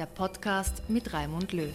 [0.00, 1.74] der Podcast mit Raimund Löw.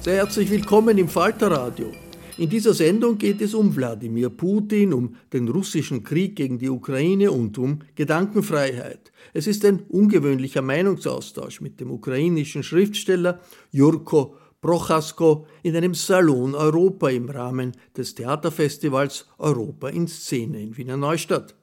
[0.00, 1.90] Sehr herzlich willkommen im Falterradio.
[2.38, 7.32] In dieser Sendung geht es um Wladimir Putin, um den russischen Krieg gegen die Ukraine
[7.32, 9.10] und um Gedankenfreiheit.
[9.34, 13.40] Es ist ein ungewöhnlicher Meinungsaustausch mit dem ukrainischen Schriftsteller
[13.72, 20.96] Jurko Prochasko in einem Salon Europa im Rahmen des Theaterfestivals Europa in Szene in Wiener
[20.96, 21.56] Neustadt.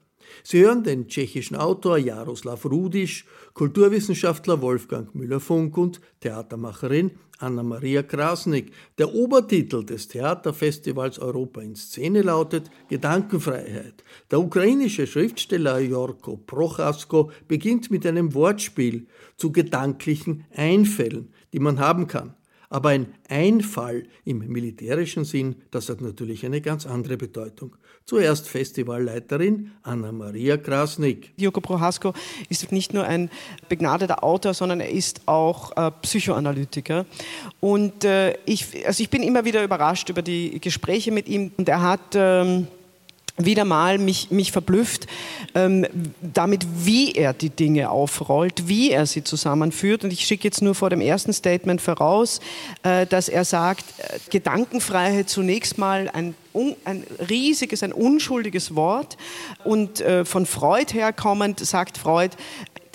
[0.43, 8.71] Sie hören den tschechischen Autor Jaroslav Rudisch, Kulturwissenschaftler Wolfgang Müller-Funk und Theatermacherin Anna-Maria Krasnik.
[8.97, 14.03] Der Obertitel des Theaterfestivals Europa in Szene lautet Gedankenfreiheit.
[14.31, 22.07] Der ukrainische Schriftsteller Jorko Prochasko beginnt mit einem Wortspiel zu gedanklichen Einfällen, die man haben
[22.07, 22.33] kann.
[22.73, 27.75] Aber ein Einfall im militärischen Sinn, das hat natürlich eine ganz andere Bedeutung.
[28.03, 31.33] Zuerst Festivalleiterin Anna-Maria Krasnik.
[31.37, 32.13] Joko Prohasko
[32.49, 33.29] ist nicht nur ein
[33.69, 37.05] begnadeter Autor, sondern er ist auch äh, Psychoanalytiker.
[37.59, 41.51] Und äh, ich, also ich bin immer wieder überrascht über die Gespräche mit ihm.
[41.55, 42.15] Und er hat...
[42.15, 42.67] Ähm,
[43.37, 45.07] wieder mal mich, mich verblüfft
[45.55, 45.87] ähm,
[46.21, 50.03] damit, wie er die Dinge aufrollt, wie er sie zusammenführt.
[50.03, 52.39] Und ich schicke jetzt nur vor dem ersten Statement voraus,
[52.83, 59.17] äh, dass er sagt, äh, Gedankenfreiheit zunächst mal ein, un, ein riesiges, ein unschuldiges Wort.
[59.63, 62.35] Und äh, von Freud herkommend sagt Freud,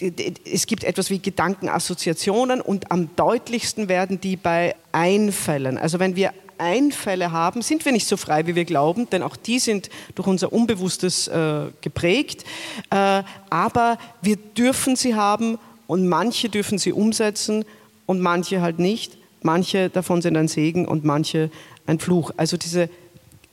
[0.01, 5.77] es gibt etwas wie Gedankenassoziationen und am deutlichsten werden die bei Einfällen.
[5.77, 9.37] Also wenn wir Einfälle haben, sind wir nicht so frei, wie wir glauben, denn auch
[9.37, 12.45] die sind durch unser Unbewusstes äh, geprägt.
[12.91, 17.65] Äh, aber wir dürfen sie haben und manche dürfen sie umsetzen
[18.07, 19.17] und manche halt nicht.
[19.43, 21.51] Manche davon sind ein Segen und manche
[21.87, 22.33] ein Fluch.
[22.37, 22.89] Also diese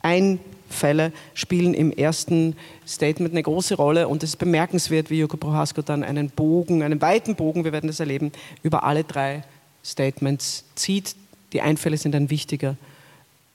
[0.02, 2.56] Einfälle spielen im ersten
[2.88, 7.02] Statement eine große Rolle und es ist bemerkenswert, wie Joko Prohasko dann einen Bogen, einen
[7.02, 8.32] weiten Bogen, wir werden das erleben,
[8.64, 9.44] über alle drei
[9.84, 11.16] Statements zieht.
[11.54, 12.76] Die Einfälle sind ein wichtiger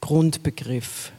[0.00, 1.12] Grundbegriff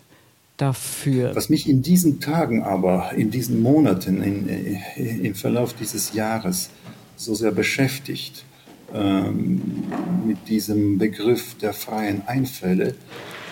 [0.58, 1.36] dafür.
[1.36, 6.14] Was mich in diesen Tagen aber, in diesen Monaten, in, in, äh, im Verlauf dieses
[6.14, 6.70] Jahres
[7.16, 8.46] so sehr beschäftigt,
[8.94, 9.84] ähm,
[10.26, 12.96] mit diesem Begriff der freien Einfälle,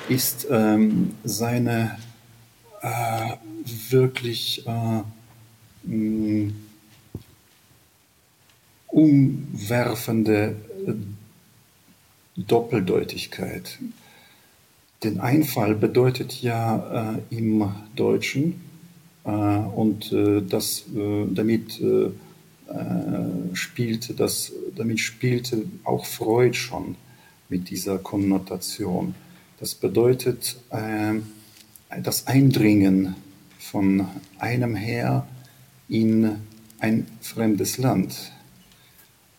[0.07, 1.97] ist ähm, seine
[2.81, 3.35] äh,
[3.89, 5.01] wirklich äh,
[5.83, 6.51] mh,
[8.87, 10.55] umwerfende
[10.87, 10.93] äh,
[12.35, 13.77] Doppeldeutigkeit.
[15.03, 18.61] Denn Einfall bedeutet ja äh, im Deutschen
[19.23, 22.07] äh, und äh, das äh, damit äh,
[22.71, 26.95] äh, spielte das damit spielte auch Freud schon
[27.47, 29.15] mit dieser Konnotation.
[29.59, 33.15] Das bedeutet das Eindringen
[33.57, 34.05] von
[34.37, 35.27] einem her
[35.89, 36.35] in
[36.79, 38.31] ein fremdes Land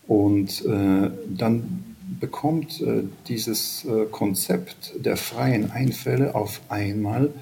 [0.07, 1.90] und dann
[2.21, 7.33] bekommt äh, dieses äh, Konzept der freien Einfälle auf einmal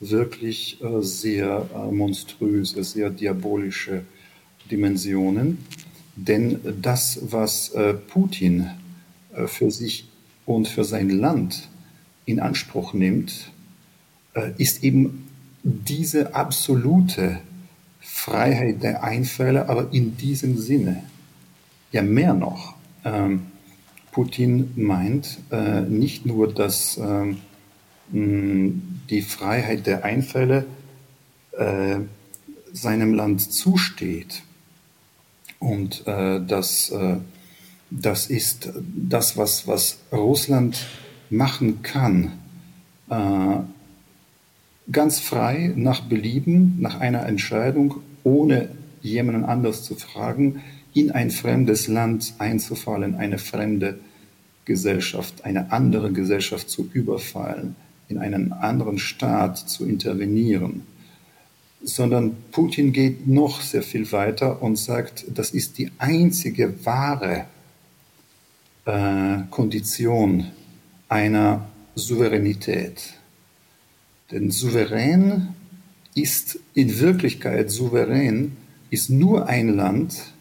[0.00, 4.04] wirklich äh, sehr äh, monströse, sehr diabolische
[4.70, 5.58] Dimensionen.
[6.16, 8.70] Denn das, was äh, Putin
[9.32, 10.08] äh, für sich
[10.44, 11.68] und für sein Land
[12.26, 13.50] in Anspruch nimmt,
[14.58, 15.28] ist eben
[15.62, 17.40] diese absolute
[18.00, 21.04] Freiheit der Einfälle, aber in diesem Sinne.
[21.90, 22.74] Ja, mehr noch.
[23.04, 23.46] Ähm,
[24.16, 27.36] Putin meint äh, nicht nur, dass ähm,
[28.10, 30.64] die Freiheit der Einfälle
[31.52, 31.98] äh,
[32.72, 34.42] seinem Land zusteht.
[35.58, 37.16] Und äh, das, äh,
[37.90, 40.86] das ist das, was, was Russland
[41.28, 42.32] machen kann.
[43.10, 43.58] Äh,
[44.90, 48.70] ganz frei, nach Belieben, nach einer Entscheidung, ohne
[49.02, 50.62] jemanden anders zu fragen,
[50.94, 53.98] in ein fremdes Land einzufallen, eine fremde
[54.66, 57.76] Gesellschaft, eine andere Gesellschaft zu überfallen,
[58.08, 60.82] in einen anderen Staat zu intervenieren,
[61.82, 67.46] sondern Putin geht noch sehr viel weiter und sagt, das ist die einzige wahre
[68.84, 70.48] äh, Kondition
[71.08, 73.14] einer Souveränität.
[74.30, 75.54] Denn souverän
[76.14, 78.56] ist in Wirklichkeit souverän,
[78.90, 80.32] ist nur ein Land,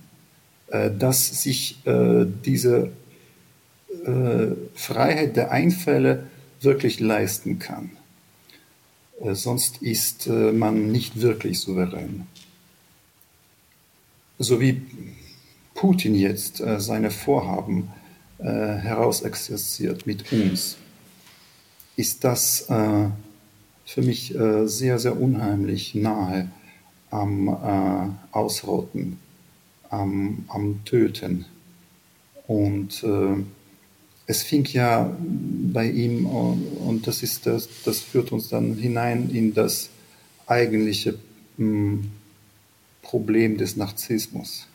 [0.68, 2.92] äh, das sich äh, diese
[4.06, 6.28] äh, Freiheit der Einfälle
[6.62, 7.92] wirklich leisten kann.
[9.22, 12.28] Äh, sonst ist äh, man nicht wirklich souverän.
[14.38, 14.82] So wie
[15.74, 17.90] Putin jetzt äh, seine Vorhaben
[18.38, 20.76] herausexerziert mit uns,
[21.96, 24.36] ist das für mich
[24.66, 26.50] sehr, sehr unheimlich nahe
[27.12, 27.48] am
[28.34, 29.22] Ausrotten,
[29.90, 31.46] am, am Töten.
[32.46, 33.06] Und
[34.28, 39.54] es fing ja bei ihm, und das, ist das, das führt uns dann hinein in
[39.54, 39.90] das
[40.48, 41.18] eigentliche
[41.58, 42.12] hm,
[43.02, 44.68] Problem des Narzissmus.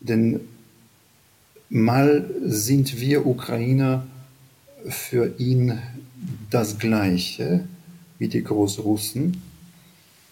[0.00, 0.40] Denn
[1.68, 4.06] mal sind wir Ukrainer
[4.88, 5.78] für ihn
[6.50, 7.66] das Gleiche
[8.18, 9.42] wie die Großrussen.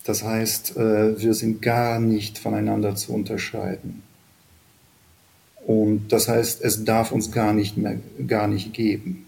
[0.04, 4.02] Das heißt, äh, wir sind gar nicht voneinander zu unterscheiden.
[5.66, 9.26] Und das heißt, es darf uns gar nicht mehr, gar nicht geben.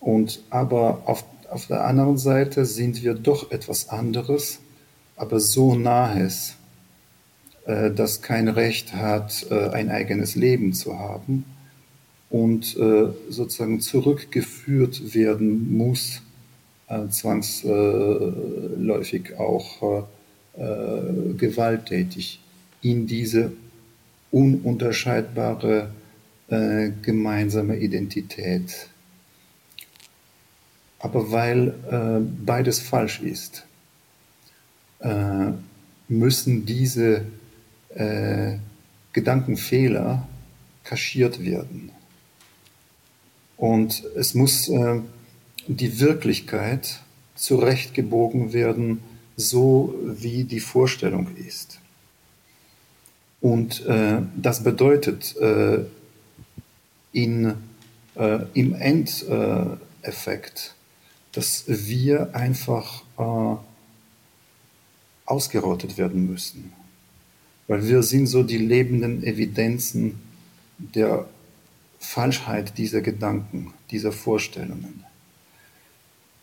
[0.00, 4.60] Und aber auf, auf der anderen Seite sind wir doch etwas anderes,
[5.16, 6.56] aber so nahes,
[7.64, 11.44] äh, das kein Recht hat, äh, ein eigenes Leben zu haben
[12.30, 16.22] und äh, sozusagen zurückgeführt werden muss,
[16.88, 20.02] äh, zwangsläufig auch äh,
[20.58, 22.40] äh, gewalttätig
[22.82, 23.52] in diese
[24.36, 25.90] ununterscheidbare
[26.48, 28.88] äh, gemeinsame Identität.
[30.98, 33.64] Aber weil äh, beides falsch ist,
[35.00, 35.52] äh,
[36.08, 37.26] müssen diese
[37.94, 38.58] äh,
[39.12, 40.28] Gedankenfehler
[40.84, 41.90] kaschiert werden.
[43.56, 45.00] Und es muss äh,
[45.66, 47.00] die Wirklichkeit
[47.34, 49.00] zurechtgebogen werden,
[49.36, 51.80] so wie die Vorstellung ist.
[53.40, 55.84] Und äh, das bedeutet äh,
[57.12, 57.54] in,
[58.14, 60.74] äh, im Endeffekt,
[61.32, 63.56] dass wir einfach äh,
[65.26, 66.72] ausgerottet werden müssen.
[67.68, 70.20] Weil wir sind so die lebenden Evidenzen
[70.78, 71.26] der
[71.98, 75.04] Falschheit dieser Gedanken, dieser Vorstellungen.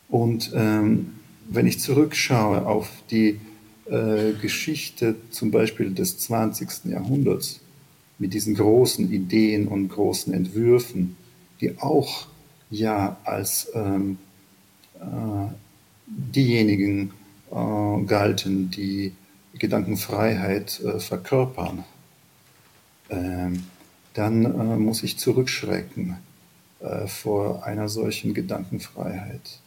[0.09, 1.15] Und ähm,
[1.49, 3.39] wenn ich zurückschaue auf die
[3.85, 6.85] äh, Geschichte zum Beispiel des 20.
[6.85, 7.59] Jahrhunderts
[8.19, 11.17] mit diesen großen Ideen und großen Entwürfen,
[11.59, 12.27] die auch
[12.69, 14.17] ja als ähm,
[14.95, 15.51] äh,
[16.07, 17.11] diejenigen
[17.51, 19.13] äh, galten, die
[19.53, 21.83] Gedankenfreiheit äh, verkörpern,
[23.09, 23.63] ähm,
[24.13, 26.17] dann äh, muss ich zurückschrecken
[26.79, 29.59] äh, vor einer solchen Gedankenfreiheit.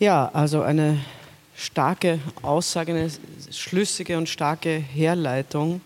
[0.00, 1.04] Ja, also eine
[1.56, 3.10] starke Aussage, eine
[3.50, 5.80] schlüssige und starke Herleitung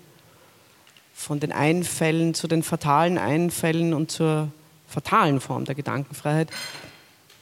[1.14, 4.52] von den Einfällen zu den fatalen Einfällen und zur
[4.86, 6.50] fatalen Form der Gedankenfreiheit.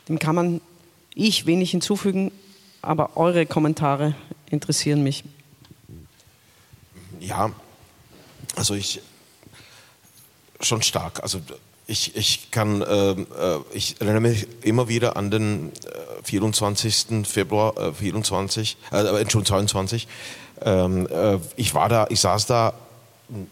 [0.09, 0.61] Dem kann man
[1.13, 2.31] ich wenig hinzufügen,
[2.83, 4.15] aber eure Kommentare
[4.49, 5.25] interessieren mich.
[7.19, 7.51] Ja,
[8.55, 9.01] also ich
[10.61, 11.21] schon stark.
[11.25, 11.41] Also
[11.91, 13.17] ich, ich kann, äh,
[13.73, 15.73] ich erinnere mich immer wieder an den
[16.23, 17.27] 24.
[17.27, 20.07] Februar, äh, 24, äh, Entschuldigung, 22.
[20.63, 22.75] Ähm, äh, ich war da, ich saß da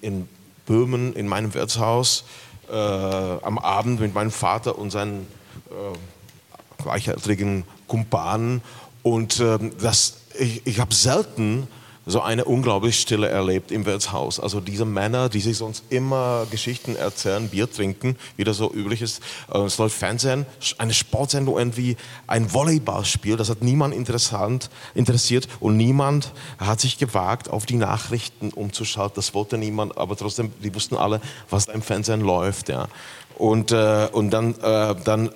[0.00, 0.28] in
[0.66, 2.24] Böhmen in meinem Wirtshaus
[2.70, 5.26] äh, am Abend mit meinem Vater und seinen
[5.70, 8.62] äh, gleichaltrigen Kumpanen
[9.02, 11.66] und ähm, das, ich, ich habe selten
[12.08, 14.40] so eine unglaublich Stille erlebt im Wirtshaus.
[14.40, 19.02] Also diese Männer, die sich sonst immer Geschichten erzählen, Bier trinken, wie das so üblich
[19.02, 19.22] ist.
[19.52, 20.46] Äh, es läuft Fernsehen,
[20.78, 27.50] eine Sportsendung irgendwie, ein Volleyballspiel, das hat niemand interessant, interessiert und niemand hat sich gewagt,
[27.50, 29.16] auf die Nachrichten umzuschalten.
[29.16, 32.70] Das wollte niemand, aber trotzdem, die wussten alle, was da im Fernsehen läuft.
[32.70, 32.88] Ja.
[33.36, 35.32] Und, äh, und dann, äh, dann äh,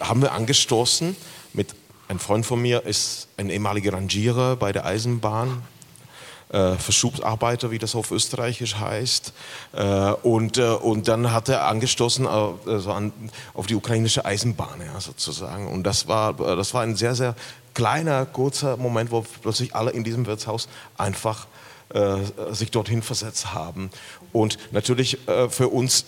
[0.00, 1.16] haben wir angestoßen
[1.52, 1.74] mit
[2.08, 5.62] ein Freund von mir ist ein ehemaliger Rangierer bei der Eisenbahn,
[6.52, 9.32] äh, Verschubsarbeiter, wie das auf Österreichisch heißt.
[9.72, 13.12] Äh, und, äh, und dann hat er angestoßen also an,
[13.54, 15.66] auf die ukrainische Eisenbahn ja, sozusagen.
[15.68, 17.34] Und das war, das war ein sehr, sehr
[17.74, 20.68] kleiner, kurzer Moment, wo plötzlich alle in diesem Wirtshaus
[20.98, 21.46] einfach
[21.94, 22.18] äh,
[22.50, 23.90] sich dorthin versetzt haben.
[24.32, 26.04] Und natürlich äh, für uns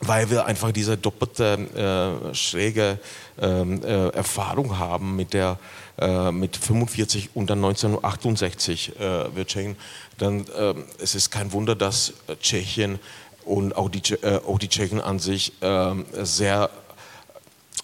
[0.00, 2.98] weil wir einfach diese doppelte äh, schräge
[3.40, 5.58] ähm, äh, Erfahrung haben mit der
[5.98, 9.76] äh, mit 45 und dann 1968 äh, wird Tschechien,
[10.18, 12.98] dann äh, es ist kein Wunder, dass äh, Tschechien
[13.44, 16.70] und auch die, äh, auch die Tschechen an sich ähm, sehr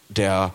[0.09, 0.53] der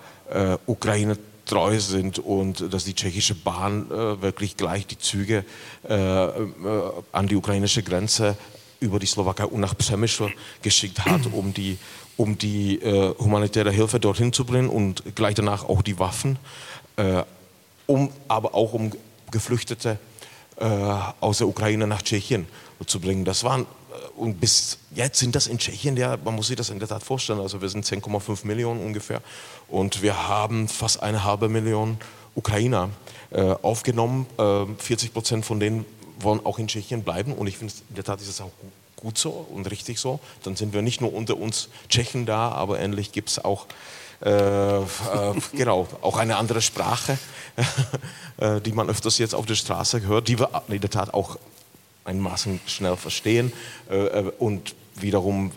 [0.67, 5.43] Ukraine treu sind und dass die tschechische Bahn wirklich gleich die Züge
[5.87, 8.37] an die ukrainische Grenze
[8.79, 11.77] über die Slowakei und nach Przemysl geschickt hat, um die,
[12.17, 16.37] um die äh, humanitäre Hilfe dorthin zu bringen und gleich danach auch die Waffen.
[16.95, 17.23] Äh,
[17.89, 18.91] um, aber auch um
[19.31, 19.97] Geflüchtete
[20.57, 20.65] äh,
[21.19, 22.47] aus der Ukraine nach Tschechien
[22.85, 23.25] zu bringen.
[23.25, 26.69] Das waren, äh, und bis jetzt sind das in Tschechien, ja, man muss sich das
[26.69, 29.21] in der Tat vorstellen, also wir sind 10,5 Millionen ungefähr
[29.67, 31.97] und wir haben fast eine halbe Million
[32.35, 32.89] Ukrainer
[33.31, 34.27] äh, aufgenommen.
[34.37, 35.85] Äh, 40 Prozent von denen
[36.19, 38.51] wollen auch in Tschechien bleiben und ich finde, in der Tat ist es auch
[38.97, 40.19] gut so und richtig so.
[40.43, 43.65] Dann sind wir nicht nur unter uns Tschechen da, aber ähnlich gibt es auch
[44.21, 44.85] äh, äh,
[45.53, 47.17] genau, auch eine andere Sprache,
[48.37, 51.37] äh, die man öfters jetzt auf der Straße hört, die wir in der Tat auch
[52.03, 53.53] einmaßen schnell verstehen
[53.89, 55.51] äh, äh, und wiederum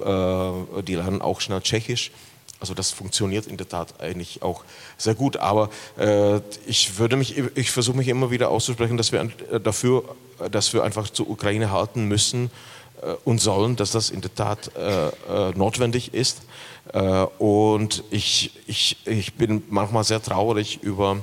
[0.87, 2.12] die lernen auch schnell Tschechisch.
[2.61, 4.62] Also das funktioniert in der Tat eigentlich auch
[4.97, 5.37] sehr gut.
[5.38, 9.33] Aber äh, ich würde mich, ich versuche mich immer wieder auszusprechen, dass wir
[9.64, 10.04] dafür,
[10.52, 12.52] dass wir einfach zur Ukraine halten müssen
[13.25, 16.43] und sollen, dass das in der Tat äh, notwendig ist.
[16.93, 21.19] Äh, und ich, ich, ich bin manchmal sehr traurig über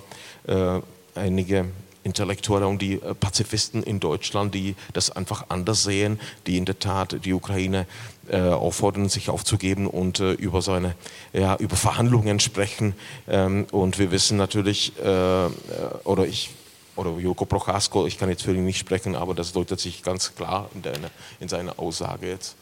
[0.47, 0.79] äh,
[1.15, 1.65] einige
[2.03, 6.79] Intellektuelle und die äh, Pazifisten in Deutschland, die das einfach anders sehen, die in der
[6.79, 7.85] Tat die Ukraine
[8.31, 10.93] auffordern, sich aufzugeben und über seine
[11.33, 12.93] ja, über Verhandlungen sprechen.
[13.27, 16.51] Ähm, und wir wissen natürlich, oder ich
[16.99, 20.35] oder Joko Prochasko, ich kann jetzt für ihn nicht sprechen, aber das deutet sich ganz
[20.35, 20.93] klar in, der,
[21.39, 22.55] in seiner Aussage jetzt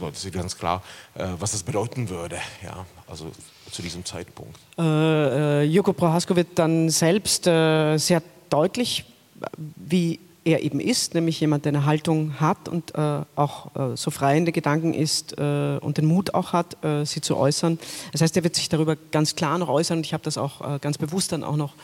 [0.00, 0.82] Leute sind ganz klar,
[1.14, 3.30] äh, was das bedeuten würde, ja, also
[3.70, 4.58] zu diesem Zeitpunkt.
[4.78, 9.04] Äh, äh, Joko Prohasko wird dann selbst äh, sehr deutlich,
[9.56, 14.10] wie er eben ist, nämlich jemand, der eine Haltung hat und äh, auch äh, so
[14.10, 17.78] frei in den Gedanken ist äh, und den Mut auch hat, äh, sie zu äußern.
[18.12, 20.80] Das heißt, er wird sich darüber ganz klar noch äußern und ich habe das auch
[20.80, 21.74] ganz bewusst dann auch noch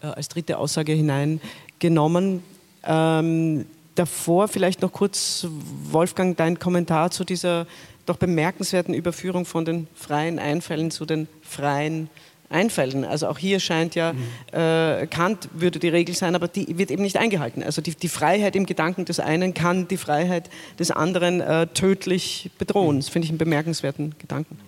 [0.00, 2.42] als dritte Aussage hineingenommen.
[2.84, 5.46] Ähm, davor vielleicht noch kurz,
[5.90, 7.66] Wolfgang, dein Kommentar zu dieser
[8.04, 12.08] doch bemerkenswerten Überführung von den freien Einfällen zu den freien
[12.48, 13.04] Einfällen.
[13.04, 14.22] Also auch hier scheint ja, mhm.
[14.52, 17.62] äh, Kant würde die Regel sein, aber die wird eben nicht eingehalten.
[17.62, 22.50] Also die, die Freiheit im Gedanken des einen kann die Freiheit des anderen äh, tödlich
[22.58, 22.96] bedrohen.
[22.96, 23.00] Mhm.
[23.00, 24.58] Das finde ich einen bemerkenswerten Gedanken.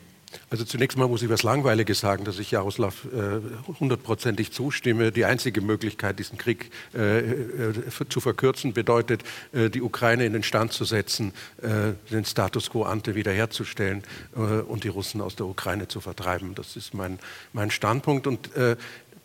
[0.51, 3.41] Also zunächst mal muss ich was Langweiliges sagen, dass ich Jaroslav äh,
[3.81, 5.13] hundertprozentig äh, zustimme.
[5.13, 7.75] Die einzige Möglichkeit, diesen Krieg äh, äh,
[8.09, 11.33] zu verkürzen, bedeutet, äh, die Ukraine in den Stand zu setzen,
[11.63, 14.03] äh, den Status quo ante wiederherzustellen
[14.69, 16.55] und die Russen aus der Ukraine zu vertreiben.
[16.55, 17.19] Das ist mein,
[17.53, 18.27] mein Standpunkt.
[18.27, 18.51] Und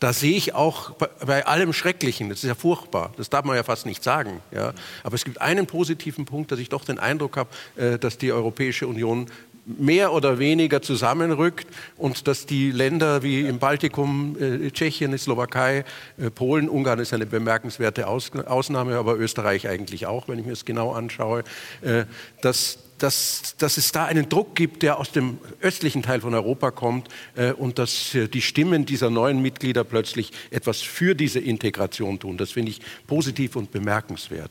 [0.00, 3.56] da sehe ich auch bei, bei, allem Schrecklichen, das ist ja furchtbar, das darf man
[3.56, 4.72] ja fast nicht sagen, ja.
[5.02, 8.86] aber es gibt einen positiven Punkt, dass ich doch den Eindruck habe, dass die Europäische
[8.86, 9.30] Union
[9.66, 11.66] mehr oder weniger zusammenrückt
[11.96, 15.84] und dass die Länder wie im Baltikum, äh, Tschechien, Slowakei,
[16.18, 20.52] äh, Polen, Ungarn ist eine bemerkenswerte Aus Ausnahme, aber Österreich eigentlich auch, wenn ich mir
[20.52, 21.44] das genau anschaue,
[21.82, 22.04] äh,
[22.42, 26.70] dass, dass, dass es da einen Druck gibt, der aus dem östlichen Teil von Europa
[26.70, 32.18] kommt äh, und dass äh, die Stimmen dieser neuen Mitglieder plötzlich etwas für diese Integration
[32.18, 32.36] tun.
[32.36, 34.50] Das finde ich positiv und bemerkenswert.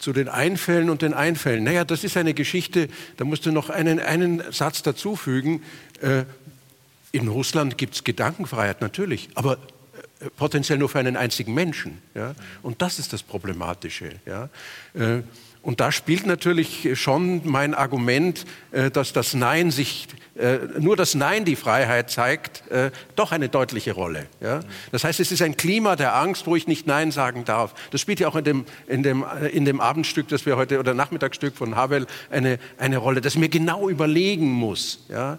[0.00, 1.62] Zu den Einfällen und den Einfällen.
[1.62, 2.88] Naja, das ist eine Geschichte,
[3.18, 5.62] da musst du noch einen, einen Satz dazufügen.
[6.00, 6.24] Äh,
[7.12, 9.58] in Russland gibt es Gedankenfreiheit natürlich, aber
[10.20, 11.98] äh, potenziell nur für einen einzigen Menschen.
[12.14, 12.34] Ja?
[12.62, 14.12] Und das ist das Problematische.
[14.26, 14.48] Ja?
[14.94, 15.22] Äh,
[15.62, 20.08] und da spielt natürlich schon mein Argument, äh, dass das Nein sich
[20.78, 24.26] nur das Nein die Freiheit zeigt, äh, doch eine deutliche Rolle.
[24.40, 24.60] Ja?
[24.92, 27.74] Das heißt, es ist ein Klima der Angst, wo ich nicht Nein sagen darf.
[27.90, 30.94] Das spielt ja auch in dem, in dem, in dem Abendstück, das wir heute, oder
[30.94, 35.36] Nachmittagsstück von Havel, eine, eine Rolle, dass ich mir genau überlegen muss, ja,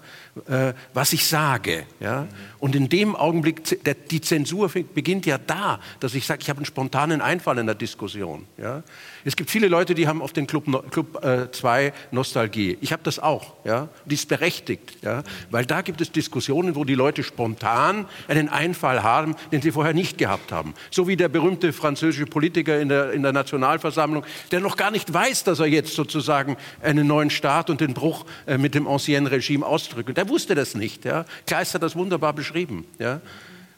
[0.94, 1.86] was ich sage.
[2.00, 2.28] Ja?
[2.60, 6.58] Und in dem Augenblick, der, die Zensur beginnt ja da, dass ich sage, ich habe
[6.58, 8.46] einen spontanen Einfall in der Diskussion.
[8.58, 8.84] Ja?
[9.26, 12.78] Es gibt viele Leute, die haben auf den Club 2 Club, äh, Nostalgie.
[12.82, 13.56] Ich habe das auch.
[13.66, 13.90] Ja?
[14.06, 14.91] Die ist berechtigt.
[15.02, 15.24] Ja?
[15.50, 19.94] Weil da gibt es Diskussionen, wo die Leute spontan einen Einfall haben, den sie vorher
[19.94, 20.74] nicht gehabt haben.
[20.90, 25.14] So wie der berühmte französische Politiker in der, in der Nationalversammlung, der noch gar nicht
[25.14, 29.28] weiß, dass er jetzt sozusagen einen neuen Staat und den Bruch äh, mit dem ancien
[29.28, 30.16] Regime ausdrückt.
[30.18, 31.06] Der wusste das nicht.
[31.06, 31.26] Ja?
[31.46, 32.86] Kleist hat das wunderbar beschrieben.
[33.00, 33.22] Ja?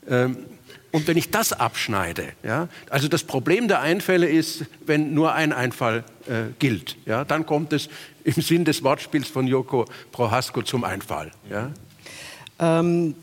[0.09, 0.37] Ähm,
[0.93, 5.51] und wenn ich das abschneide, ja, also das Problem der Einfälle ist, wenn nur ein
[5.51, 7.89] Einfall äh, gilt, ja, dann kommt es
[8.23, 11.31] im Sinn des Wortspiels von Joko Prohasko zum Einfall.
[11.49, 11.71] Ja.
[12.59, 13.15] Ähm,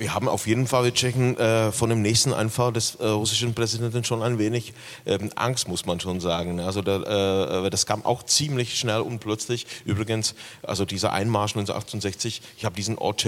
[0.00, 3.54] wir haben auf jeden Fall, wir checken äh, von dem nächsten Einfall des äh, russischen
[3.54, 4.72] Präsidenten schon ein wenig
[5.04, 6.58] ähm, Angst, muss man schon sagen.
[6.58, 9.66] Also da, äh, das kam auch ziemlich schnell und plötzlich.
[9.84, 13.20] Übrigens, also dieser Einmarsch 1968, ich habe diesen Ort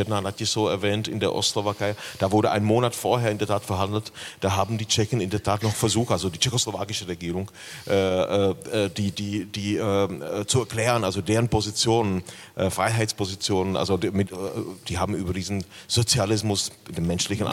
[0.45, 4.11] so erwähnt in der Ostslowakei, da wurde ein Monat vorher in der Tat verhandelt.
[4.41, 7.51] Da haben die Tschechen in der Tat noch versucht, also die tschechoslowakische Regierung,
[7.87, 12.23] äh, äh, die, die, die äh, zu erklären, also deren Positionen,
[12.57, 14.31] Freiheitspositionen, also die, mit,
[14.89, 17.47] die haben über diesen Sozialismus Antlitz, dem menschlichen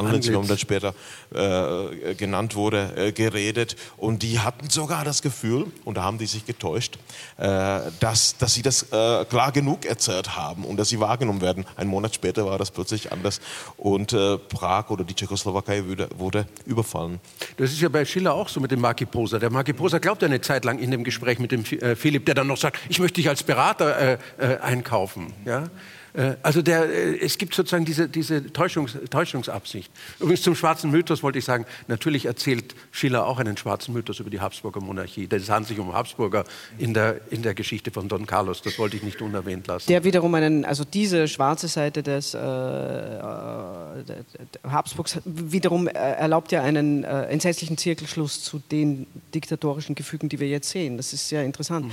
[0.44, 0.94] wie das später
[1.34, 3.75] äh, genannt wurde, äh, geredet.
[3.98, 6.98] Und die hatten sogar das Gefühl, und da haben die sich getäuscht,
[7.38, 11.66] äh, dass, dass sie das äh, klar genug erzählt haben und dass sie wahrgenommen werden.
[11.75, 13.39] Ein Monat später war das plötzlich anders
[13.78, 17.20] und äh, Prag oder die Tschechoslowakei wurde, wurde, überfallen.
[17.58, 19.39] Das ist ja bei Schiller auch so mit dem Marki Poser.
[19.39, 22.25] Der Marki Poser glaubt ja eine Zeit lang in dem Gespräch mit dem äh, Philipp,
[22.25, 24.20] der dann noch sagt, ich möchte dich als Berater
[24.62, 25.34] einkaufen.
[25.46, 25.70] Ja?
[26.13, 29.91] Äh, also der, äh, es gibt sozusagen diese, diese Täuschungs, Täuschungsabsicht.
[30.19, 34.30] Übrigens zum schwarzen Mythos wollte ich sagen, natürlich erzählt Schiller auch einen schwarzen Mythos über
[34.30, 35.28] die Habsburger Monarchie.
[35.30, 36.45] Es handelt sich um Habsburger
[36.78, 38.62] in der, in der Geschichte von Don Carlos.
[38.62, 39.88] Das wollte ich nicht unerwähnt lassen.
[39.88, 44.00] Der wiederum einen, also diese schwarze Seite des äh, äh
[44.63, 50.69] Habsburgs wiederum erlaubt ja einen äh, entsetzlichen Zirkelschluss zu den diktatorischen Gefügen, die wir jetzt
[50.69, 50.98] sehen.
[50.98, 51.88] Das ist sehr interessant.
[51.88, 51.91] Mhm.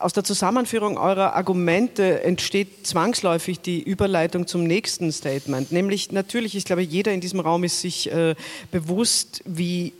[0.00, 5.72] Aus der Zusammenführung eurer Argumente entsteht zwangsläufig die Überleitung zum nächsten Statement.
[5.72, 8.34] Nämlich natürlich, ich glaube, jeder in diesem Raum ist sich äh,
[8.70, 9.92] bewusst, wie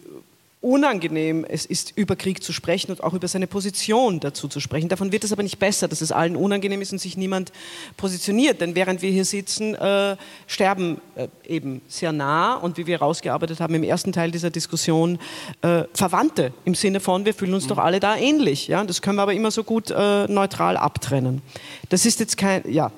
[0.63, 4.91] unangenehm es ist, über Krieg zu sprechen und auch über seine Position dazu zu sprechen.
[4.91, 7.51] Davon wird es aber nicht besser, dass es allen unangenehm ist und sich niemand
[7.97, 8.61] positioniert.
[8.61, 13.61] Denn während wir hier sitzen, äh, sterben äh, eben sehr nah und wie wir herausgearbeitet
[13.61, 15.19] haben im ersten Teil dieser Diskussion,
[15.63, 17.69] äh, Verwandte im Sinne von, wir fühlen uns mhm.
[17.69, 18.69] doch alle da ähnlich.
[18.69, 18.85] Ja?
[18.85, 21.41] Das können wir aber immer so gut äh, neutral abtrennen.
[21.89, 22.93] Das ist jetzt kein, ja.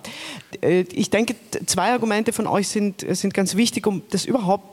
[0.63, 4.72] Äh, ich denke, zwei Argumente von euch sind, sind ganz wichtig, um das überhaupt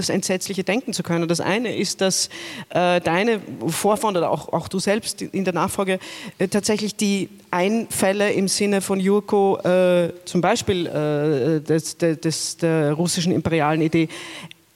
[0.00, 1.28] das Entsetzliche denken zu können.
[1.28, 2.28] Das eine ist, dass
[2.70, 5.98] äh, deine Vorfahren oder auch, auch, du selbst in der Nachfolge
[6.38, 12.92] äh, tatsächlich die Einfälle im Sinne von Jurko, äh, zum Beispiel äh, des, des, der
[12.92, 14.08] russischen imperialen Idee,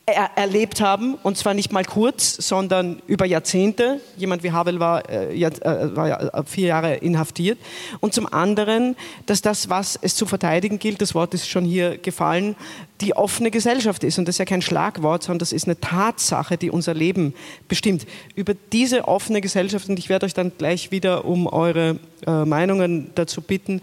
[0.06, 4.00] er erlebt haben, und zwar nicht mal kurz, sondern über Jahrzehnte.
[4.18, 7.58] Jemand wie Havel war, äh, äh, war ja äh, vier Jahre inhaftiert.
[8.00, 11.96] Und zum anderen, dass das, was es zu verteidigen gilt, das Wort ist schon hier
[11.96, 12.54] gefallen,
[13.00, 14.18] die offene Gesellschaft ist.
[14.18, 17.34] Und das ist ja kein Schlagwort, sondern das ist eine Tatsache, die unser Leben
[17.66, 18.06] bestimmt.
[18.34, 23.10] Über diese offene Gesellschaft, und ich werde euch dann gleich wieder um eure äh, Meinungen
[23.14, 23.80] dazu bitten,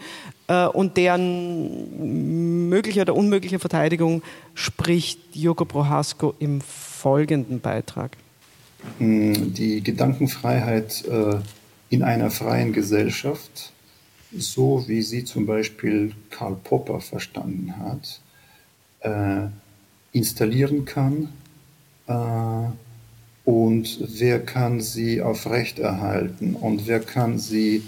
[0.51, 4.21] äh, und deren mögliche oder unmögliche Verteidigung
[4.53, 8.17] spricht Joko Prohasko im folgenden Beitrag.
[8.97, 11.37] Hm, die Gedankenfreiheit äh,
[11.89, 13.71] in einer freien Gesellschaft,
[14.35, 18.19] so wie sie zum Beispiel Karl Popper verstanden hat,
[19.01, 19.47] äh,
[20.11, 21.29] installieren kann
[23.45, 27.83] und wer kann sie aufrechterhalten und wer kann sie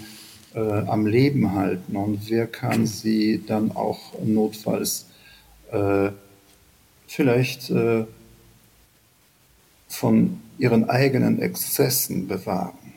[0.54, 1.96] äh, am Leben halten.
[1.96, 5.06] Und wer kann sie dann auch notfalls
[5.70, 6.10] äh,
[7.06, 8.04] vielleicht äh,
[9.88, 12.94] von ihren eigenen Exzessen bewahren,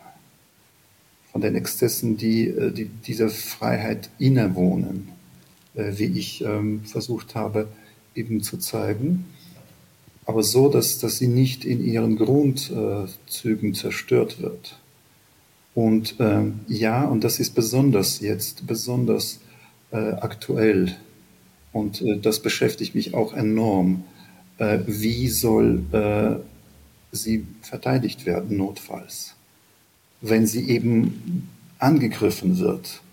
[1.31, 5.09] von den Exzessen, die, äh, die dieser Freiheit innewohnen,
[5.75, 7.67] äh, wie ich ähm, versucht habe
[8.15, 9.25] eben zu zeigen,
[10.25, 14.77] aber so, dass, dass sie nicht in ihren Grundzügen zerstört wird.
[15.77, 19.39] Und äh, ja, und das ist besonders jetzt, besonders
[19.91, 20.95] äh, aktuell.
[21.71, 24.03] Und äh, das beschäftigt mich auch enorm.
[24.57, 26.37] Äh, wie soll äh,
[27.15, 29.35] sie verteidigt werden, notfalls?
[30.19, 33.03] Wenn sie eben angegriffen wird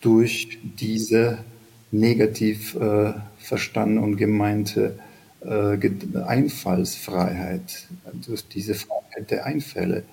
[0.00, 1.44] durch diese
[1.90, 4.98] negativ äh, verstandene und gemeinte
[5.42, 7.88] Einfallsfreiheit,
[8.26, 10.04] durch diese Freiheit der Einfälle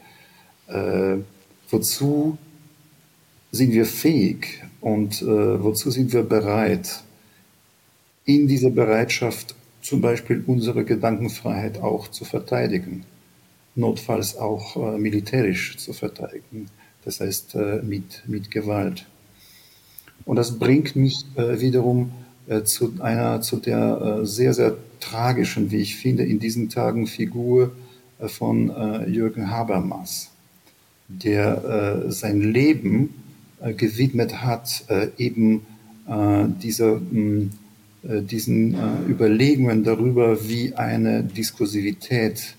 [1.70, 2.38] wozu
[3.52, 5.26] sind wir fähig und äh,
[5.64, 7.04] wozu sind wir bereit,
[8.26, 13.06] in dieser Bereitschaft zum Beispiel unsere Gedankenfreiheit auch zu verteidigen,
[13.76, 16.70] notfalls auch äh, militärisch zu verteidigen,
[17.06, 19.08] das heißt äh, mit, mit Gewalt.
[20.26, 22.12] Und das bringt mich äh, wiederum
[22.48, 27.08] äh, zu einer, zu der äh, sehr, sehr tragischen, wie ich finde, in diesen Tagen
[27.08, 27.72] Figur
[28.20, 30.32] von Jürgen Habermas
[31.08, 33.14] der äh, sein Leben
[33.62, 35.66] äh, gewidmet hat, äh, eben
[36.08, 37.50] äh, dieser, mh,
[38.08, 42.56] äh, diesen äh, Überlegungen darüber, wie eine Diskursivität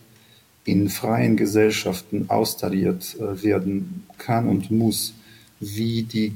[0.65, 5.15] in freien Gesellschaften austariert werden kann und muss,
[5.61, 6.35] wie die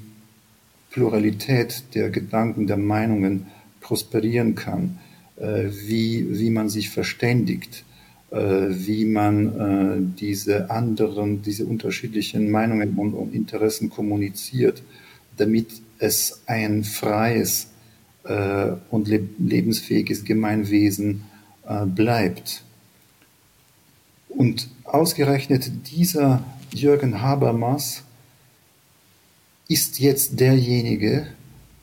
[0.90, 3.48] Pluralität der Gedanken, der Meinungen
[3.82, 4.98] prosperieren kann,
[5.36, 7.91] wie, wie man sich verständigt, äh,
[8.32, 14.82] wie man äh, diese anderen, diese unterschiedlichen Meinungen und, Interessen kommuniziert,
[15.36, 15.68] damit
[15.98, 17.68] es ein freies
[18.24, 21.24] äh, und lebensfähiges Gemeinwesen
[21.86, 22.64] bleibt.
[24.28, 26.42] Und ausgerechnet dieser
[26.74, 28.02] Jürgen Habermas
[29.68, 31.28] ist jetzt derjenige,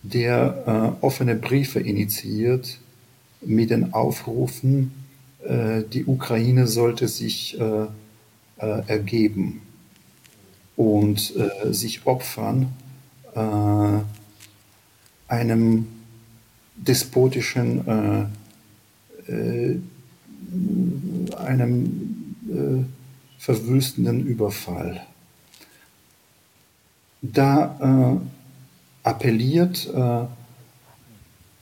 [0.03, 2.77] der offene Briefe initiiert
[3.41, 4.98] mit den Aufrufen, äh,
[5.41, 7.83] die Ukraine sollte sich äh,
[8.57, 9.61] äh, ergeben
[10.75, 11.33] und
[11.71, 12.73] sich opfern
[15.27, 15.87] einem
[16.77, 18.29] despotischen,
[21.37, 22.35] einem
[23.37, 25.01] verwüstenden Überfall.
[27.21, 28.21] Da
[29.03, 29.93] appelliert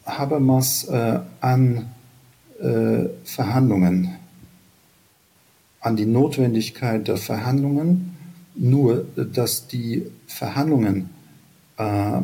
[0.06, 0.88] Habermas
[1.42, 1.82] an äh,
[3.24, 4.16] Verhandlungen,
[5.80, 8.18] an die Notwendigkeit der Verhandlungen,
[8.56, 11.10] nur dass die Verhandlungen
[11.78, 12.20] äh,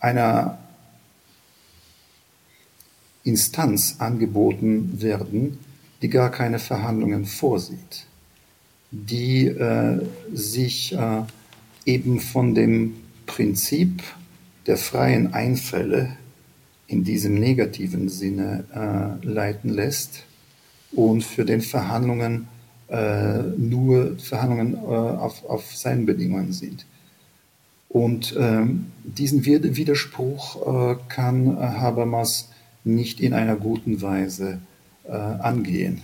[0.00, 0.58] einer
[3.24, 5.58] Instanz angeboten werden,
[6.02, 8.06] die gar keine Verhandlungen vorsieht,
[8.90, 11.22] die äh, sich äh,
[11.86, 12.94] eben von dem
[13.26, 14.02] Prinzip
[14.66, 16.16] der freien Einfälle
[16.92, 20.24] in diesem negativen Sinne äh, leiten lässt
[20.92, 22.48] und für den Verhandlungen
[22.88, 26.84] äh, nur Verhandlungen äh, auf, auf seinen Bedingungen sind.
[27.88, 32.50] Und ähm, diesen Widerspruch äh, kann Habermas
[32.84, 34.60] nicht in einer guten Weise
[35.04, 36.02] äh, angehen.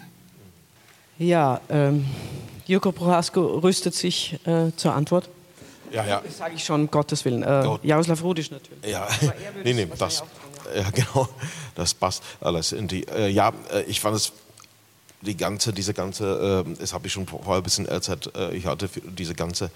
[1.19, 2.05] Ja, ähm,
[2.67, 5.29] Joko Prohasko rüstet sich äh, zur Antwort.
[5.93, 6.21] Ja, ja.
[6.25, 7.43] Das sage ich schon, um Gottes Willen.
[7.43, 7.85] Äh, Gott.
[7.85, 8.85] Jaroslav Rudisch natürlich.
[8.87, 9.09] Ja,
[9.65, 10.23] nee, nee, das,
[10.77, 11.29] ja, genau,
[11.75, 13.07] das passt alles in die.
[13.09, 14.33] Äh, ja, äh, ich fand es
[15.21, 18.67] die ganze, diese ganze, äh, das habe ich schon vorher ein bisschen erzählt, äh, ich
[18.67, 19.71] hatte diese ganze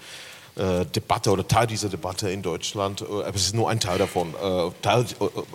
[0.55, 3.97] äh, Debatte oder Teil dieser Debatte in Deutschland, äh, aber es ist nur ein Teil
[3.97, 4.33] davon,
[4.81, 5.05] Teil,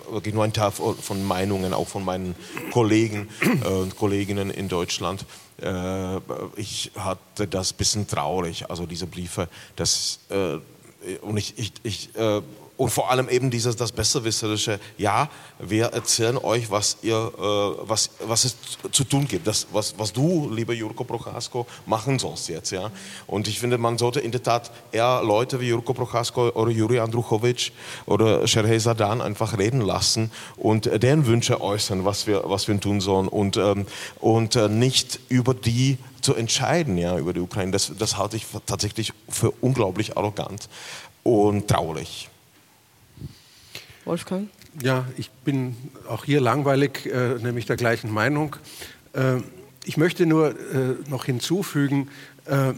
[0.09, 2.35] wirklich nur ein Teil von Meinungen, auch von meinen
[2.71, 3.29] Kollegen
[3.63, 5.25] und Kolleginnen in Deutschland.
[6.55, 10.19] ich hatte das ein bisschen traurig, also diese Briefe, das,
[11.21, 12.09] und ich, ich, ich
[12.79, 15.27] und vor allem eben dieses das besserwisserische, ja,
[15.59, 17.41] wir erzählen euch, was ihr, äh,
[17.89, 18.55] was, was es
[18.93, 22.89] zu tun gibt, das, was, was du, lieber Jurko Prochasko, machen sollst jetzt, ja.
[23.27, 26.99] Und ich finde, man sollte in der Tat eher Leute wie Jurko Prochasko oder Juri
[26.99, 27.73] Andruchovic
[28.05, 33.01] oder Sherhey Sadan einfach reden lassen und deren Wünsche äußern, was wir, was wir tun
[33.01, 33.87] sollen und, ähm,
[34.21, 37.73] und äh, nicht über die zu entscheiden, ja, über die Ukraine.
[37.73, 40.69] Das, das halte ich tatsächlich für unglaublich arrogant
[41.23, 42.29] und traurig.
[44.09, 44.49] Wolfgang?
[44.81, 48.55] Ja, ich bin auch hier langweilig, äh, nämlich der gleichen Meinung.
[49.13, 49.41] Äh,
[49.85, 52.09] ich möchte nur äh, noch hinzufügen,
[52.45, 52.73] äh,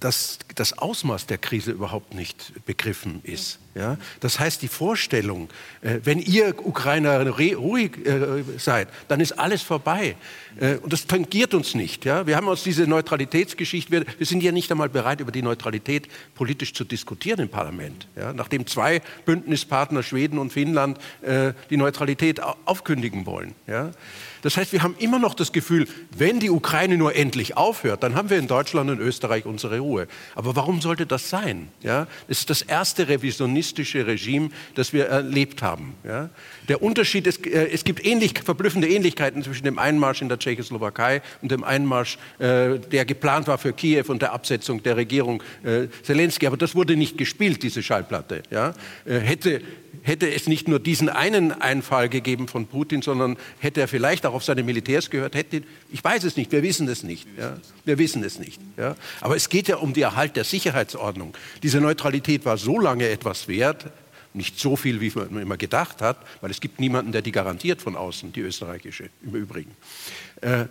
[0.00, 3.59] dass das Ausmaß der Krise überhaupt nicht begriffen ist.
[3.74, 3.96] Ja?
[4.20, 5.48] Das heißt, die Vorstellung,
[5.82, 10.16] äh, wenn ihr Ukrainer ruhig äh, seid, dann ist alles vorbei.
[10.58, 12.04] Äh, und das tangiert uns nicht.
[12.04, 12.26] Ja?
[12.26, 16.08] Wir haben uns diese Neutralitätsgeschichte, wir, wir, sind ja nicht einmal bereit, über die Neutralität
[16.34, 18.08] politisch zu diskutieren im Parlament.
[18.16, 18.32] Ja?
[18.32, 23.54] Nachdem zwei Bündnispartner, Schweden und Finnland, äh, die Neutralität aufkündigen wollen.
[23.66, 23.92] Ja?
[24.42, 28.14] Das heißt, wir haben immer noch das Gefühl, wenn die Ukraine nur endlich aufhört, dann
[28.14, 30.06] haben wir in Deutschland und Österreich unsere Ruhe.
[30.34, 31.68] Aber warum sollte das sein?
[31.82, 35.94] Ja, das ist das erste revisionistische Regime, das wir erlebt haben.
[36.04, 36.30] Ja,
[36.68, 41.22] der Unterschied ist, äh, es gibt ähnlich, verblüffende Ähnlichkeiten zwischen dem Einmarsch in der Tschechoslowakei
[41.42, 45.88] und dem Einmarsch, äh, der geplant war für Kiew und der Absetzung der Regierung äh,
[46.02, 46.46] Zelensky.
[46.46, 48.42] Aber das wurde nicht gespielt, diese Schallplatte.
[48.50, 48.74] Ja,
[49.04, 49.60] äh, hätte
[50.02, 54.29] hätte es nicht nur diesen einen Einfall gegeben von Putin, sondern hätte er vielleicht auch
[54.32, 57.26] auf seine Militärs gehört, hätte, ich weiß es nicht, wir wissen es nicht.
[57.38, 57.58] Ja?
[57.84, 58.60] Wir wissen es nicht.
[58.76, 58.96] Ja?
[59.20, 61.34] Aber es geht ja um den Erhalt der Sicherheitsordnung.
[61.62, 63.86] Diese Neutralität war so lange etwas wert,
[64.32, 67.82] nicht so viel, wie man immer gedacht hat, weil es gibt niemanden, der die garantiert
[67.82, 69.74] von außen, die österreichische im Übrigen.
[70.40, 70.66] Äh,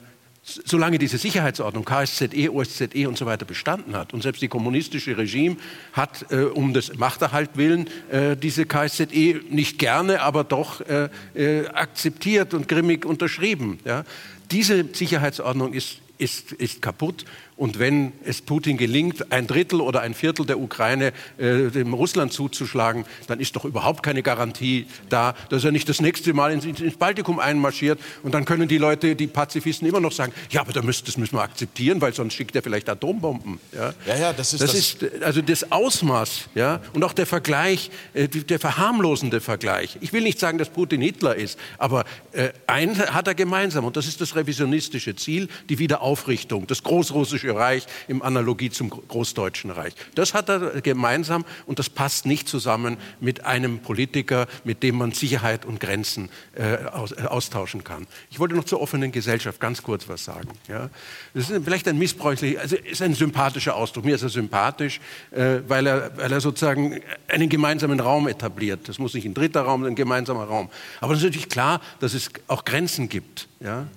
[0.50, 5.58] solange diese Sicherheitsordnung KSZE, OSZE und so weiter bestanden hat und selbst die kommunistische Regime
[5.94, 11.68] hat äh, um des Machterhalt willen äh, diese KSZE nicht gerne, aber doch äh, äh,
[11.68, 13.80] akzeptiert und grimmig unterschrieben.
[13.86, 14.04] Ja.
[14.52, 17.26] Diese Sicherheitsordnung ist, ist, ist kaputt
[17.60, 22.32] und wenn es Putin gelingt, ein Drittel oder ein Viertel der Ukraine äh, dem Russland
[22.32, 26.64] zuzuschlagen, dann ist doch überhaupt keine Garantie da, dass er nicht das nächste Mal ins,
[26.64, 28.00] ins Baltikum einmarschiert.
[28.24, 31.18] Und dann können die Leute, die Pazifisten immer noch sagen, ja, aber das müssen, das
[31.18, 33.60] müssen wir akzeptieren, weil sonst schickt er vielleicht Atombomben.
[33.74, 34.72] Ja, ja, ja das ist das.
[34.72, 39.98] das ist, also das Ausmaß ja, und auch der Vergleich, äh, der verharmlosende Vergleich.
[40.00, 43.98] Ich will nicht sagen, dass Putin Hitler ist, aber äh, eins hat er gemeinsam und
[43.98, 49.72] das ist das revisionistische Ziel, die Wiederaufrichtung, das großrussische Römische Reich im Analogie zum Großdeutschen
[49.72, 49.94] Reich.
[50.16, 55.12] Das hat er gemeinsam und das passt nicht zusammen mit einem Politiker, mit dem man
[55.12, 58.08] Sicherheit und Grenzen äh, aus, äh, austauschen kann.
[58.30, 60.50] Ich wollte noch zur offenen Gesellschaft ganz kurz was sagen.
[60.68, 60.90] Ja?
[61.34, 64.06] Das ist vielleicht ein missbräuchlicher, also ist ein sympathischer Ausdruck.
[64.06, 65.00] Mir ist er sympathisch,
[65.32, 68.88] äh, weil, er, weil er sozusagen einen gemeinsamen Raum etabliert.
[68.88, 70.70] Das muss nicht ein dritter Raum, ein gemeinsamer Raum.
[71.02, 73.48] Aber es ist natürlich klar, dass es auch Grenzen gibt.
[73.60, 73.88] Ja?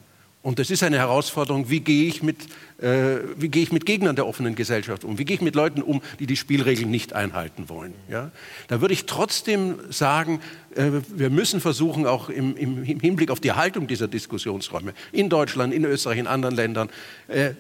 [0.42, 2.36] Und das ist eine Herausforderung, wie gehe ich mit,
[2.78, 5.16] äh, wie gehe ich mit Gegnern der offenen Gesellschaft um?
[5.16, 7.94] Wie gehe ich mit Leuten um, die die Spielregeln nicht einhalten wollen?
[8.08, 8.32] Ja?
[8.66, 10.40] Da würde ich trotzdem sagen,
[10.74, 15.72] äh, wir müssen versuchen, auch im, im, Hinblick auf die Erhaltung dieser Diskussionsräume in Deutschland,
[15.72, 16.90] in Österreich, in anderen Ländern,
[17.28, 17.52] äh,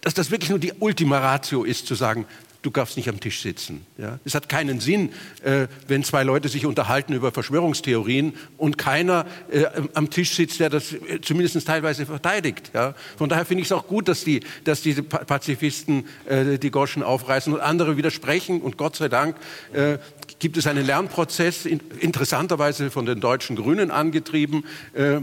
[0.00, 2.26] dass das wirklich nur die Ultima Ratio ist, zu sagen,
[2.62, 3.86] du darfst nicht am Tisch sitzen.
[3.96, 4.18] Ja?
[4.24, 5.10] Es hat keinen Sinn,
[5.42, 10.68] äh, wenn zwei Leute sich unterhalten über Verschwörungstheorien und keiner äh, am Tisch sitzt, der
[10.68, 12.70] das äh, zumindest teilweise verteidigt.
[12.74, 12.94] Ja?
[13.16, 17.02] Von daher finde ich es auch gut, dass, die, dass diese Pazifisten äh, die Goschen
[17.02, 18.60] aufreißen und andere widersprechen.
[18.60, 19.36] Und Gott sei Dank
[19.72, 19.98] äh,
[20.38, 25.20] gibt es einen Lernprozess, in, interessanterweise von den deutschen Grünen angetrieben, äh,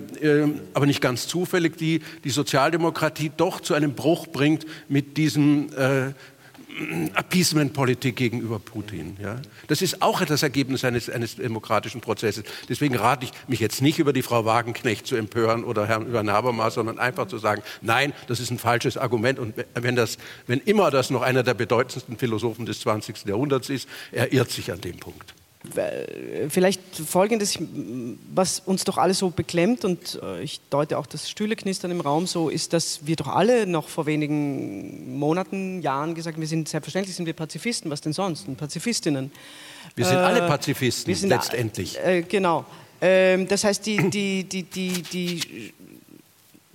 [0.74, 5.70] aber nicht ganz zufällig, die die Sozialdemokratie doch zu einem Bruch bringt mit diesem
[7.14, 9.18] Appeasement-Politik gegenüber Putin.
[9.22, 9.42] Ja?
[9.68, 12.44] Das ist auch das Ergebnis eines, eines, demokratischen Prozesses.
[12.70, 16.26] Deswegen rate ich mich jetzt nicht über die Frau Wagenknecht zu empören oder Herrn, über
[16.26, 19.40] Habermas, sondern einfach zu sagen, nein, das ist ein falsches Argument.
[19.40, 23.26] Und wenn, das, wenn immer das noch einer der bedeutendsten Philosophen des 20.
[23.26, 25.37] Jahrhunderts ist, er irrt sich an dem Punkt
[26.50, 27.58] vielleicht Folgendes,
[28.34, 32.28] was uns doch alle so beklemmt, und äh, ich deute auch das Stühleknistern im Raum
[32.28, 36.70] so, ist, dass wir doch alle noch vor wenigen Monaten, Jahren gesagt haben, wir sind,
[36.70, 39.32] selbstverständlich sind wir Pazifisten, was denn sonst, und Pazifistinnen.
[39.96, 41.98] Wir sind äh, alle Pazifisten, sind letztendlich.
[42.00, 42.66] Äh, genau.
[43.02, 45.74] Ähm, das heißt, die, die, die, die, die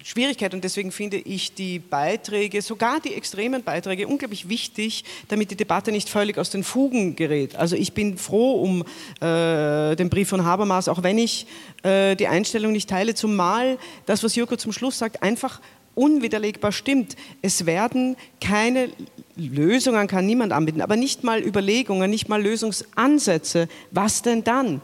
[0.04, 5.56] Schwierigkeit und deswegen finde ich die Beiträge, sogar die extremen Beiträge, unglaublich wichtig, damit die
[5.56, 7.54] Debatte nicht völlig aus den Fugen gerät.
[7.56, 8.82] Also ich bin froh um
[9.20, 11.46] äh, den Brief von Habermas, auch wenn ich
[11.84, 15.60] äh, die Einstellung nicht teile, zumal das, was Jürgen zum Schluss sagt, einfach
[15.94, 17.16] unwiderlegbar stimmt.
[17.42, 18.88] Es werden keine
[19.36, 23.68] Lösungen, kann niemand anbieten, aber nicht mal Überlegungen, nicht mal Lösungsansätze.
[23.90, 24.80] Was denn dann?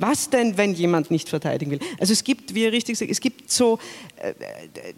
[0.00, 1.80] Was denn, wenn jemand nicht verteidigen will?
[1.98, 3.78] Also es gibt, wie ihr richtig sagt, es gibt so,
[4.16, 4.32] äh,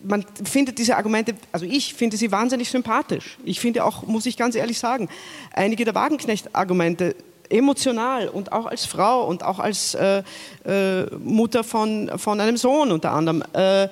[0.04, 3.36] man findet diese Argumente, also ich finde sie wahnsinnig sympathisch.
[3.44, 5.08] Ich finde auch, muss ich ganz ehrlich sagen,
[5.52, 7.16] einige der Wagenknecht-Argumente
[7.48, 10.22] emotional und auch als Frau und auch als äh,
[10.64, 13.88] äh, Mutter von, von einem Sohn unter anderem äh,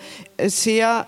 [0.48, 1.06] sehr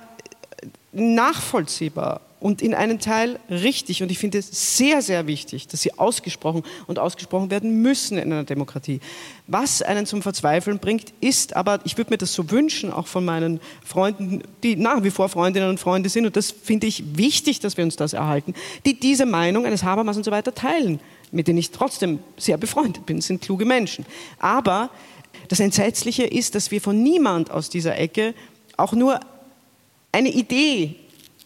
[0.93, 4.02] nachvollziehbar und in einem Teil richtig.
[4.02, 8.33] Und ich finde es sehr, sehr wichtig, dass sie ausgesprochen und ausgesprochen werden müssen in
[8.33, 9.00] einer Demokratie.
[9.46, 13.24] Was einen zum Verzweifeln bringt, ist aber, ich würde mir das so wünschen, auch von
[13.24, 17.61] meinen Freunden, die nach wie vor Freundinnen und Freunde sind, und das finde ich wichtig,
[17.61, 20.98] dass wir uns das erhalten, die diese Meinung eines Habermas und so weiter teilen.
[21.33, 24.05] mit denen ich trotzdem sehr befreundet bin, sind kluge Menschen.
[24.38, 24.90] Aber
[25.48, 28.35] das Entsetzliche ist, dass wir von niemand aus dieser Ecke
[28.76, 29.18] auch nur
[30.12, 30.94] eine Idee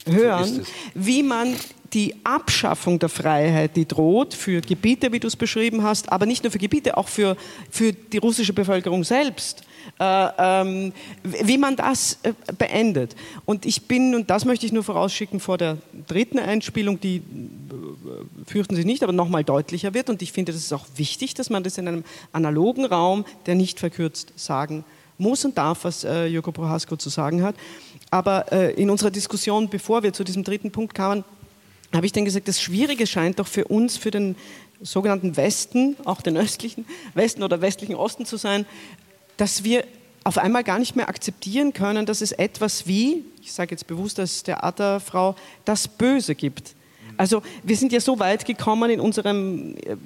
[0.07, 0.63] hören, so
[0.95, 1.55] wie man
[1.93, 6.43] die Abschaffung der Freiheit, die droht für Gebiete, wie du es beschrieben hast, aber nicht
[6.43, 7.37] nur für Gebiete, auch für,
[7.71, 9.63] für die russische Bevölkerung selbst,
[9.99, 10.93] äh, ähm,
[11.23, 13.15] wie man das äh, beendet.
[13.45, 17.23] Und ich bin, und das möchte ich nur vorausschicken vor der dritten Einspielung, die äh,
[18.47, 20.11] fürchten Sie nicht, aber nochmal deutlicher wird.
[20.11, 23.55] Und ich finde, das ist auch wichtig, dass man das in einem analogen Raum, der
[23.55, 24.85] nicht verkürzt, sagen
[25.19, 27.55] muss und darf, was äh, Joko Prohasko zu sagen hat.
[28.17, 31.23] Aber äh, in unserer Diskussion, bevor wir zu diesem dritten Punkt kamen,
[31.95, 34.37] habe ich dann gesagt, das Schwierige scheint doch für uns, für den
[34.81, 38.65] sogenannten Westen, auch den östlichen Westen oder westlichen Osten zu sein,
[39.37, 39.85] dass wir
[40.25, 44.19] auf einmal gar nicht mehr akzeptieren können, dass es etwas wie, ich sage jetzt bewusst
[44.19, 46.75] als Theaterfrau, das Böse gibt.
[47.19, 49.97] Also wir sind ja so weit gekommen in unserem äh,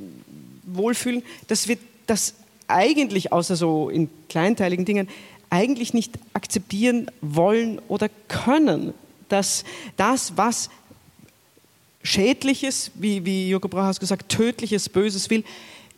[0.65, 2.35] Wohlfühlen, dass wir das
[2.67, 5.09] eigentlich, außer so in kleinteiligen Dingen,
[5.51, 8.95] eigentlich nicht akzeptieren wollen oder können,
[9.29, 9.65] dass
[9.97, 10.71] das, was
[12.03, 15.45] Schädliches, wie, wie Joko Brauhaus gesagt, Tödliches, Böses will,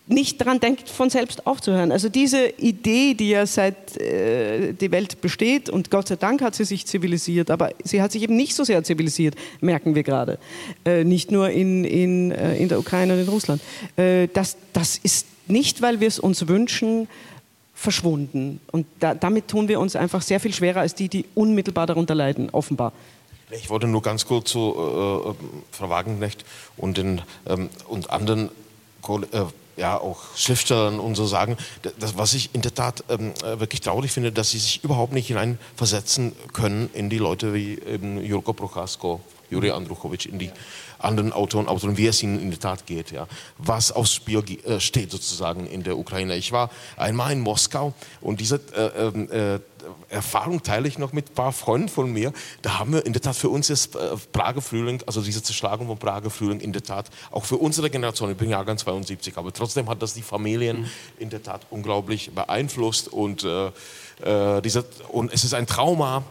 [0.08, 1.92] nicht daran denkt, von selbst aufzuhören.
[1.92, 6.56] Also diese Idee, die ja seit äh, die Welt besteht, und Gott sei Dank hat
[6.56, 10.38] sie sich zivilisiert, aber sie hat sich eben nicht so sehr zivilisiert, merken wir gerade.
[10.84, 13.62] Äh, nicht nur in, in, äh, in der Ukraine und in Russland.
[13.96, 17.06] Äh, das, das ist nicht, weil wir es uns wünschen,
[17.82, 18.60] verschwunden.
[18.70, 22.14] Und da, damit tun wir uns einfach sehr viel schwerer als die, die unmittelbar darunter
[22.14, 22.92] leiden, offenbar.
[23.50, 25.34] Ich wollte nur ganz kurz zu äh, äh,
[25.72, 26.44] Frau Wagenknecht
[26.76, 28.48] und, den, ähm, und anderen
[29.08, 29.42] äh,
[29.76, 31.56] ja, auch Schriftstellern und so sagen,
[31.98, 35.12] das, was ich in der Tat ähm, äh, wirklich traurig finde, dass sie sich überhaupt
[35.12, 40.50] nicht hineinversetzen können in die Leute wie eben Jurko Prochasko, Juri Andruchowitsch, in die
[41.04, 43.26] anderen Autoren, Autoren, wie es ihnen in der Tat geht, ja,
[43.58, 46.36] was aufs Spiel äh, steht sozusagen in der Ukraine.
[46.36, 49.58] Ich war einmal in Moskau und diese äh, ähm, äh,
[50.08, 52.32] Erfahrung teile ich noch mit ein paar Freunden von mir.
[52.62, 55.86] Da haben wir in der Tat für uns das äh, Prager Frühling, also diese Zerschlagung
[55.86, 59.52] von Prager Frühling in der Tat, auch für unsere Generation, ich bin Jahrgang 72, aber
[59.52, 60.90] trotzdem hat das die Familien mhm.
[61.18, 63.66] in der Tat unglaublich beeinflusst und, äh,
[64.22, 66.24] äh dieser, und es ist ein Trauma,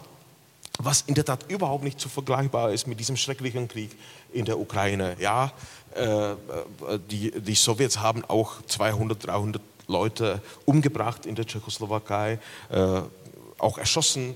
[0.80, 3.92] was in der Tat überhaupt nicht zu vergleichbar ist mit diesem schrecklichen Krieg
[4.34, 5.16] in der Ukraine.
[5.20, 5.52] Ja,
[5.96, 6.36] äh,
[7.10, 12.40] die, die Sowjets haben auch 200, 300 Leute umgebracht in der Tschechoslowakei,
[12.70, 13.02] äh,
[13.58, 14.36] auch erschossen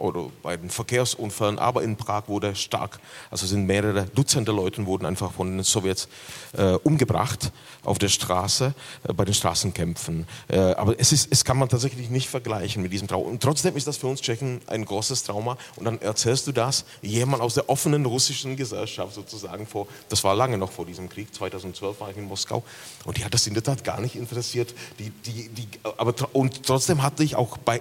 [0.00, 5.06] oder bei den Verkehrsunfällen, aber in Prag wurde stark, also sind mehrere Dutzende Leute wurden
[5.06, 6.08] einfach von den Sowjets
[6.56, 7.52] äh, umgebracht
[7.84, 8.74] auf der Straße,
[9.06, 10.26] äh, bei den Straßenkämpfen.
[10.48, 13.28] Äh, aber es, ist, es kann man tatsächlich nicht vergleichen mit diesem Trauma.
[13.28, 15.56] Und trotzdem ist das für uns Tschechen ein großes Trauma.
[15.76, 20.34] Und dann erzählst du das jemand aus der offenen russischen Gesellschaft sozusagen vor, das war
[20.34, 22.62] lange noch vor diesem Krieg, 2012 war ich in Moskau,
[23.04, 24.74] und die hat das in der Tat gar nicht interessiert.
[24.98, 27.80] Die, die, die, aber, und trotzdem hatte ich auch bei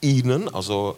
[0.00, 0.96] ihnen, also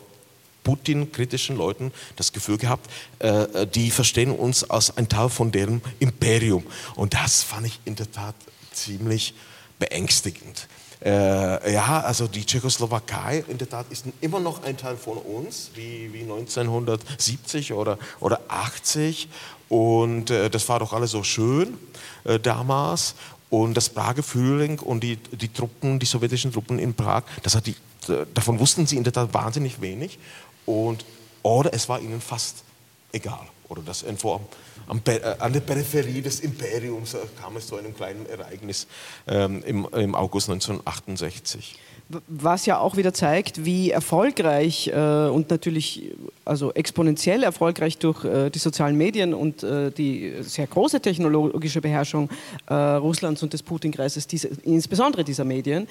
[0.67, 6.65] Putin-kritischen Leuten das Gefühl gehabt, äh, die verstehen uns als ein Teil von deren Imperium.
[6.97, 8.35] Und das fand ich in der Tat
[8.73, 9.35] ziemlich
[9.79, 10.67] beängstigend.
[11.05, 15.71] Äh, ja, also die Tschechoslowakei in der Tat ist immer noch ein Teil von uns,
[15.75, 19.29] wie, wie 1970 oder, oder 80.
[19.69, 21.79] Und äh, das war doch alles so schön
[22.25, 23.15] äh, damals.
[23.51, 27.67] Und das Prager Frühling und die, die Truppen, die sowjetischen Truppen in Prag, das hat
[27.67, 27.77] die,
[28.35, 30.19] davon wussten sie in der Tat wahnsinnig wenig.
[30.67, 31.05] Und,
[31.43, 32.65] oder es war ihnen fast
[33.13, 33.47] egal.
[33.69, 34.41] Oder das irgendwo
[34.87, 38.87] am, äh, an der Peripherie des Imperiums kam es zu einem kleinen Ereignis
[39.27, 41.77] ähm, im, im August 1968
[42.29, 46.13] was ja auch wieder zeigt, wie erfolgreich äh, und natürlich
[46.45, 52.31] also exponentiell erfolgreich durch äh, die sozialen Medien und äh, die sehr große technologische Beherrschung
[52.69, 55.89] äh, Russlands und des Putin-Kreises, diese, insbesondere dieser Medien,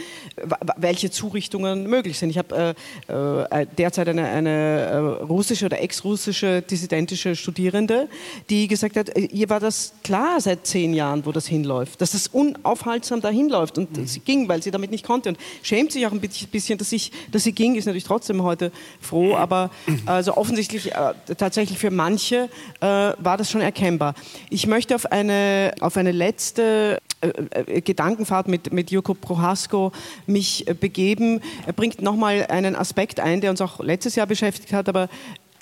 [0.78, 2.30] welche Zurichtungen möglich sind.
[2.30, 2.75] Ich habe
[3.10, 8.08] äh, äh, derzeit eine, eine russische oder ex-russische dissidentische Studierende,
[8.49, 12.28] die gesagt hat, ihr war das klar seit zehn Jahren, wo das hinläuft, dass das
[12.28, 14.08] unaufhaltsam dahin läuft und mhm.
[14.08, 17.12] sie ging, weil sie damit nicht konnte und schämt sich auch ein bisschen, dass, ich,
[17.32, 19.70] dass sie ging, ist natürlich trotzdem heute froh, aber
[20.06, 22.50] also offensichtlich äh, tatsächlich für manche
[22.82, 24.15] äh, war das schon erkennbar.
[24.50, 27.30] Ich möchte auf eine, auf eine letzte äh,
[27.65, 29.91] äh Gedankenfahrt mit, mit Joko Prohasko
[30.28, 31.41] mich äh, begeben.
[31.65, 35.10] Er bringt nochmal einen Aspekt ein, der uns auch letztes Jahr beschäftigt hat, aber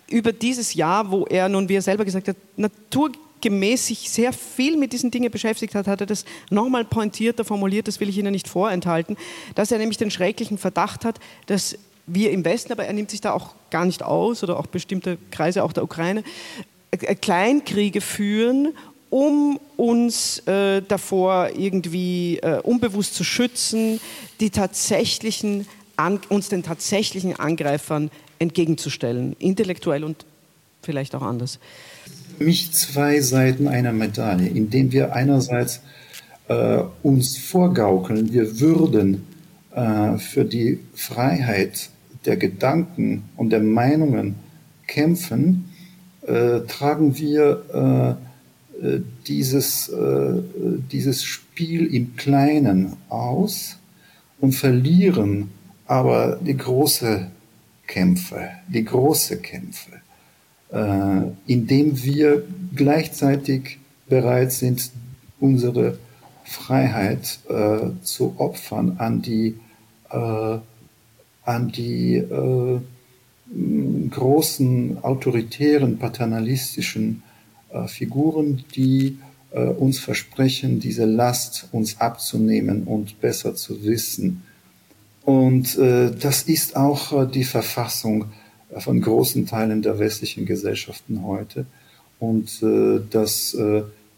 [0.10, 3.12] über dieses Jahr, wo er nun, wie er selber gesagt hat, Natur
[3.44, 7.90] gemäß sich sehr viel mit diesen Dingen beschäftigt hat, hat er das nochmal pointierter formuliert,
[7.90, 9.18] das will ich Ihnen nicht vorenthalten,
[9.54, 11.78] dass er nämlich den schrecklichen Verdacht hat, dass
[12.08, 15.18] wir im Westen, aber er nimmt sich da auch gar nicht aus oder auch bestimmte
[15.30, 16.24] Kreise auch der Ukraine,
[16.92, 18.74] äh, Kleinkriege führen
[19.10, 24.00] um uns äh, davor irgendwie äh, unbewusst zu schützen,
[24.40, 25.68] die tatsächlichen,
[25.98, 30.26] an, uns den tatsächlichen Angreifern entgegenzustellen, intellektuell und
[30.82, 31.60] vielleicht auch anders.
[32.38, 35.82] Für mich zwei Seiten einer Medaille, indem wir einerseits
[36.48, 39.26] äh, uns vorgaukeln, wir würden
[39.74, 41.90] äh, für die Freiheit
[42.26, 44.36] der Gedanken und der Meinungen
[44.88, 45.66] kämpfen,
[46.26, 48.18] äh, tragen wir
[48.82, 50.42] äh, äh, dieses, äh,
[50.92, 53.78] dieses Spiel im Kleinen aus
[54.40, 55.52] und verlieren
[55.86, 57.28] aber die große
[57.88, 59.92] Kämpfe, die große Kämpfe,
[61.46, 62.44] indem wir
[62.76, 64.92] gleichzeitig bereit sind,
[65.40, 65.98] unsere
[66.44, 69.56] Freiheit äh, zu opfern an die,
[70.10, 70.58] äh,
[71.46, 72.80] an die äh,
[74.10, 77.24] großen autoritären, paternalistischen
[77.72, 79.18] äh, Figuren, die
[79.52, 84.44] äh, uns versprechen, diese Last uns abzunehmen und besser zu wissen.
[85.24, 88.26] Und äh, das ist auch die Verfassung
[88.80, 91.66] von großen Teilen der westlichen Gesellschaften heute.
[92.20, 92.64] Und
[93.12, 93.58] dass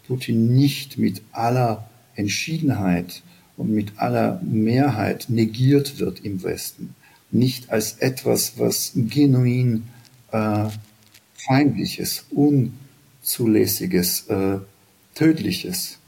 [0.08, 3.24] Putin nicht mit aller Entschiedenheit
[3.58, 6.96] und mit aller Mehrheit negiert wird im Westen.
[7.32, 9.84] Nicht als etwas, was genuin
[10.32, 10.66] äh,
[11.36, 14.60] feindliches, unzulässiges, äh,
[15.14, 16.00] tödliches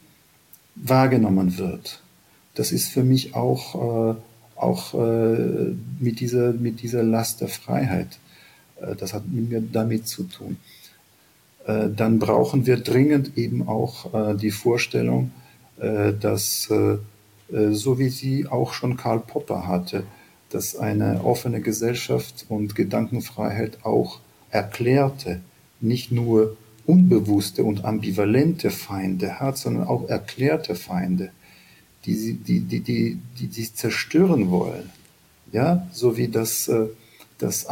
[0.75, 2.01] wahrgenommen wird.
[2.55, 4.15] Das ist für mich auch, äh,
[4.55, 8.19] auch äh, mit, dieser, mit dieser Last der Freiheit.
[8.81, 10.57] Äh, das hat mir damit zu tun.
[11.65, 15.31] Äh, dann brauchen wir dringend eben auch die Vorstellung,
[15.79, 16.97] äh, dass, äh,
[17.55, 20.03] äh, so wie sie auch schon Karl Popper hatte,
[20.49, 24.19] dass eine offene Gesellschaft und Gedankenfreiheit auch
[24.49, 25.41] erklärte,
[25.79, 26.57] nicht nur
[26.87, 31.29] unbewusste und ambivalente Feinde hat, sondern auch erklärte Feinde,
[32.05, 34.89] die die, die, die, die, die zerstören wollen.
[35.51, 36.71] Ja, so wie das,
[37.37, 37.65] das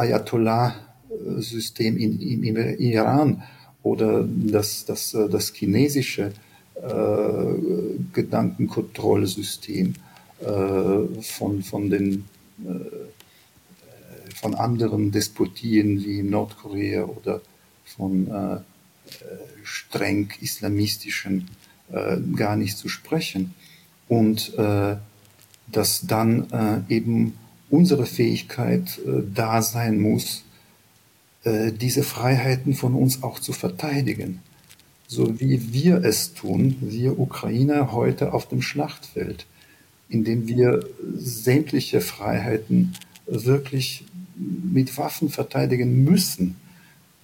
[1.16, 3.42] Ayatollah-System in, im Iran
[3.82, 6.32] oder das, das, das chinesische
[6.74, 7.54] äh,
[8.12, 9.94] Gedankenkontrollsystem
[10.40, 12.24] äh, von, von den
[12.64, 13.06] äh,
[14.34, 17.40] von anderen Despotien wie Nordkorea oder
[17.84, 18.58] von äh,
[19.62, 21.48] streng islamistischen
[21.90, 23.54] äh, gar nicht zu sprechen.
[24.08, 24.96] Und äh,
[25.68, 27.32] dass dann eben
[27.70, 30.44] unsere Fähigkeit äh, da sein muss,
[31.46, 34.40] diese Freiheiten von uns auch zu verteidigen
[35.08, 39.46] so wie wir es tun, wir Ukrainer heute auf dem Schlachtfeld,
[40.08, 40.84] indem wir
[41.14, 42.94] sämtliche Freiheiten
[43.26, 44.04] wirklich
[44.36, 46.56] mit Waffen verteidigen müssen.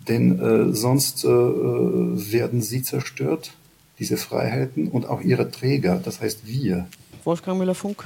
[0.08, 3.52] Denn äh, sonst äh, werden sie zerstört,
[3.98, 6.88] diese Freiheiten und auch ihre Träger, das heißt wir.
[7.24, 8.04] Wolfgang Müller-Funk.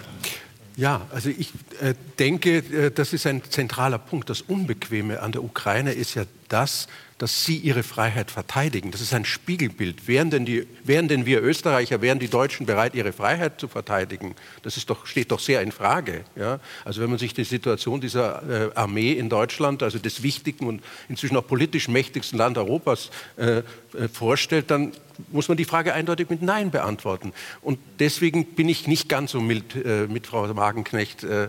[0.76, 4.28] Ja, also ich äh, denke, äh, das ist ein zentraler Punkt.
[4.28, 6.88] Das Unbequeme an der Ukraine ist ja das,
[7.18, 8.90] dass sie ihre Freiheit verteidigen.
[8.90, 10.06] Das ist ein Spiegelbild.
[10.06, 14.34] Wären denn, die, wären denn wir Österreicher, wären die Deutschen bereit, ihre Freiheit zu verteidigen?
[14.62, 16.24] Das ist doch, steht doch sehr in Frage.
[16.36, 16.60] Ja?
[16.84, 20.82] Also wenn man sich die Situation dieser äh, Armee in Deutschland, also des wichtigen und
[21.08, 23.62] inzwischen auch politisch mächtigsten Land Europas, äh,
[23.96, 24.92] äh, vorstellt, dann
[25.28, 27.32] muss man die Frage eindeutig mit Nein beantworten.
[27.62, 31.48] Und deswegen bin ich nicht ganz so mild äh, mit Frau Wagenknecht äh,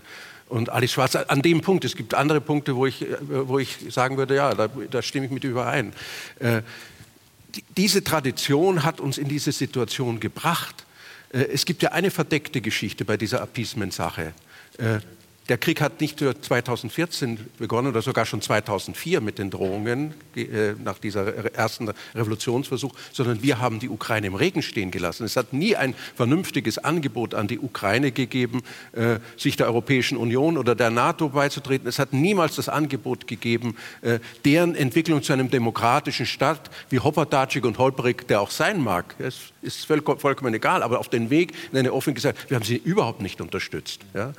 [0.50, 1.86] und Alice Schwarz an dem Punkt.
[1.86, 5.26] Es gibt andere Punkte, wo ich, äh, wo ich sagen würde, ja, da, da stimme
[5.26, 5.94] ich mit überein.
[6.40, 6.62] Äh,
[7.56, 10.86] die, diese Tradition hat uns in diese Situation gebracht.
[11.32, 14.34] Äh, es gibt ja eine verdeckte Geschichte bei dieser Appeasement-Sache.
[14.78, 15.00] Äh,
[15.50, 20.74] der Krieg hat nicht nur 2014 begonnen oder sogar schon 2004 mit den Drohungen äh,
[20.84, 25.24] nach dieser ersten Revolutionsversuch, sondern wir haben die Ukraine im Regen stehen gelassen.
[25.24, 30.58] Es hat nie ein vernünftiges Angebot an die Ukraine gegeben, äh, sich der Europäischen Union
[30.58, 31.88] oder der NATO beizutreten.
[31.88, 37.66] Es hat niemals das Angebot gegeben, äh, deren Entwicklung zu einem demokratischen Staat wie Hopperdatschik
[37.66, 41.78] und Holperig, der auch sein mag, es ist vollkommen egal, aber auf den Weg in
[41.78, 44.02] eine offene Gesellschaft, wir haben sie überhaupt nicht unterstützt.
[44.14, 44.34] Ja?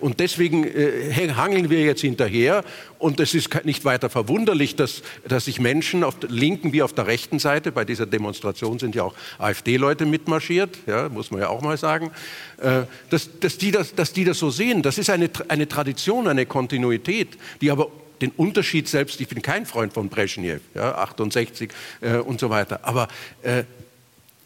[0.00, 2.64] Und deswegen deswegen äh, hangeln wir jetzt hinterher.
[2.98, 6.92] Und es ist nicht weiter verwunderlich, dass, dass sich Menschen auf der linken wie auf
[6.92, 11.48] der rechten Seite, bei dieser Demonstration sind ja auch AfD-Leute mitmarschiert, ja, muss man ja
[11.48, 12.10] auch mal sagen,
[12.58, 14.82] äh, dass, dass, die das, dass die das so sehen.
[14.82, 17.90] Das ist eine, eine Tradition, eine Kontinuität, die aber
[18.20, 21.70] den Unterschied selbst, ich bin kein Freund von Brezhnev, ja, 68
[22.00, 23.08] äh, und so weiter, aber
[23.42, 23.64] äh,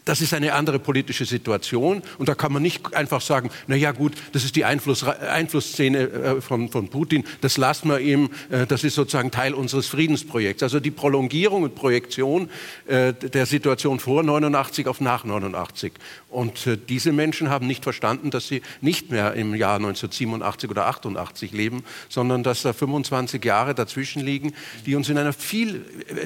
[0.07, 3.93] das ist eine andere politische Situation und da kann man nicht einfach sagen, na ja
[3.93, 8.67] gut, das ist die Einfluss, Einflussszene äh, von, von Putin, das lassen wir ihm, äh,
[8.67, 10.63] das ist sozusagen Teil unseres Friedensprojekts.
[10.63, 12.49] Also die Prolongierung und Projektion
[12.87, 15.93] äh, der Situation vor 89 auf nach 89.
[16.31, 21.53] Und diese Menschen haben nicht verstanden, dass sie nicht mehr im Jahr 1987 oder 88
[21.53, 24.53] leben, sondern dass da 25 Jahre dazwischen liegen,
[24.85, 25.85] die uns in einer viel,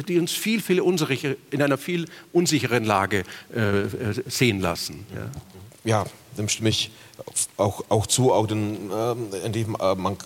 [0.08, 3.24] die uns viel, viel unsicher, in einer viel unsicheren Lage
[3.54, 3.69] äh,
[4.26, 5.06] sehen lassen.
[5.84, 6.02] Ja.
[6.02, 6.06] ja,
[6.36, 6.90] dem stimme ich
[7.56, 10.16] auch, auch zu, auch den, äh, die, äh, man,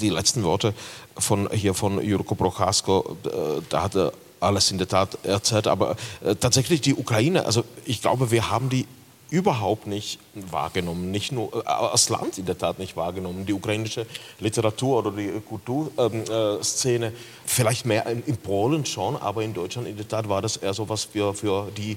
[0.00, 0.74] die letzten Worte
[1.16, 5.96] von, hier von Jurko Prochasko, äh, da hat er alles in der Tat erzählt, aber
[6.24, 8.86] äh, tatsächlich die Ukraine, also ich glaube, wir haben die
[9.30, 13.46] überhaupt nicht wahrgenommen, nicht nur äh, als Land in der Tat nicht wahrgenommen.
[13.46, 14.06] Die ukrainische
[14.40, 17.16] Literatur oder die Kulturszene, ähm, äh,
[17.46, 20.74] vielleicht mehr in, in, Polen schon, aber in Deutschland in der Tat war das eher
[20.74, 21.96] so was für, für die,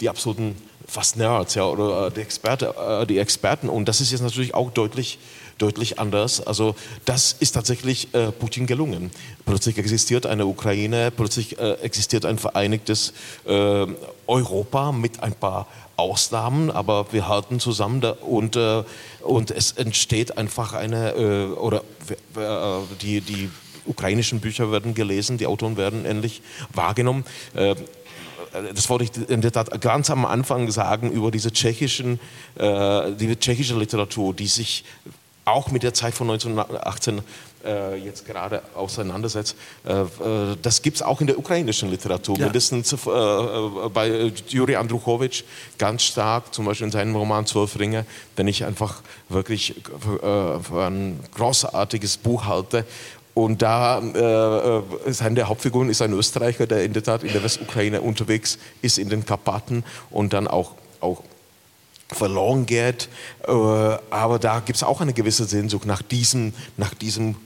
[0.00, 3.68] die absoluten fast Nerds ja, oder äh, die, Experte, äh, die Experten.
[3.68, 5.18] Und das ist jetzt natürlich auch deutlich
[5.58, 6.46] deutlich anders.
[6.46, 6.74] Also
[7.04, 9.10] das ist tatsächlich äh, Putin gelungen.
[9.44, 13.12] Plötzlich existiert eine Ukraine, plötzlich äh, existiert ein vereinigtes
[13.46, 13.86] äh,
[14.26, 15.66] Europa mit ein paar
[15.96, 18.82] Ausnahmen, aber wir halten zusammen da, und, äh,
[19.22, 21.82] und es entsteht einfach eine, oder
[23.00, 23.50] die, die
[23.86, 26.42] ukrainischen Bücher werden gelesen, die Autoren werden endlich
[26.74, 27.24] wahrgenommen.
[28.52, 32.20] Äh, das wollte ich in der Tat ganz am Anfang sagen über diese tschechischen,
[32.56, 34.84] äh, die tschechische Literatur, die sich
[35.44, 37.22] auch mit der Zeit von 1918
[37.64, 39.56] äh, jetzt gerade auseinandersetzt.
[39.84, 42.44] Äh, äh das gibt es auch in der ukrainischen Literatur, ja.
[42.44, 45.44] mindestens äh, äh bei Juri Andruchowitsch
[45.78, 48.06] ganz stark, zum Beispiel in seinem Roman Zwölf Ringe,
[48.38, 52.84] den ich einfach wirklich für, für ein großartiges Buch halte.
[53.36, 57.34] Und da äh, ist eine der Hauptfiguren ist ein Österreicher, der in der Tat in
[57.34, 61.22] der Westukraine unterwegs ist, in den Karpaten und dann auch, auch
[62.08, 63.10] verloren geht.
[63.46, 67.36] Äh, aber da gibt es auch eine gewisse Sehnsucht nach diesem, nach diesem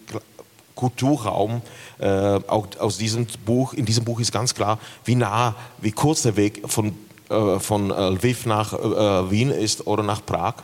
[0.76, 1.60] Kulturraum.
[1.98, 6.22] Äh, auch aus diesem Buch, in diesem Buch ist ganz klar, wie nah, wie kurz
[6.22, 6.96] der Weg von,
[7.30, 8.74] äh, von Lviv nach
[9.28, 10.54] Wien ist oder nach Prag.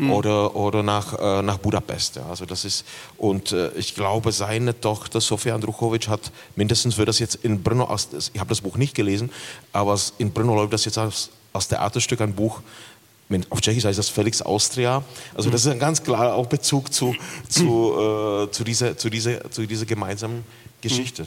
[0.00, 0.12] Mhm.
[0.12, 2.16] Oder, oder nach, nach Budapest.
[2.16, 2.26] Ja.
[2.28, 2.84] Also das ist,
[3.18, 7.88] und ich glaube, seine Tochter Sofia Andruchowitsch hat mindestens für das jetzt in Brno,
[8.32, 9.30] ich habe das Buch nicht gelesen,
[9.72, 12.60] aber in Brno läuft das jetzt als, als Theaterstück ein Buch
[13.50, 15.02] auf Tschechisch heißt das Felix Austria.
[15.34, 17.14] Also das ist ein ganz klarer auch Bezug zu,
[17.48, 20.44] zu, äh, zu, dieser, zu, dieser, zu dieser gemeinsamen
[20.80, 21.26] Geschichte.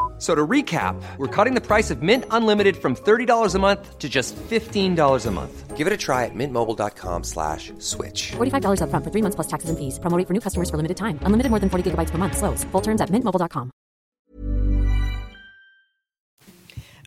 [0.21, 4.07] So to recap, we're cutting the price of Mint Unlimited from $30 a month to
[4.07, 5.75] just $15 a month.
[5.75, 8.33] Give it a try at mintmobile.com slash switch.
[8.33, 9.97] $45 up front for three months plus taxes and fees.
[9.97, 11.17] Promoting for new customers for limited time.
[11.23, 12.37] Unlimited more than 40 gigabytes per month.
[12.37, 12.63] Slows.
[12.65, 13.71] Full terms at mintmobile.com.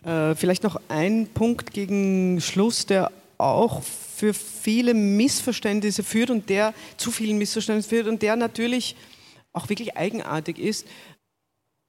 [0.03, 6.73] Äh, vielleicht noch ein Punkt gegen Schluss, der auch für viele Missverständnisse führt und der
[6.97, 8.97] zu vielen Missverständnissen führt und der natürlich
[9.53, 10.85] auch wirklich eigenartig ist.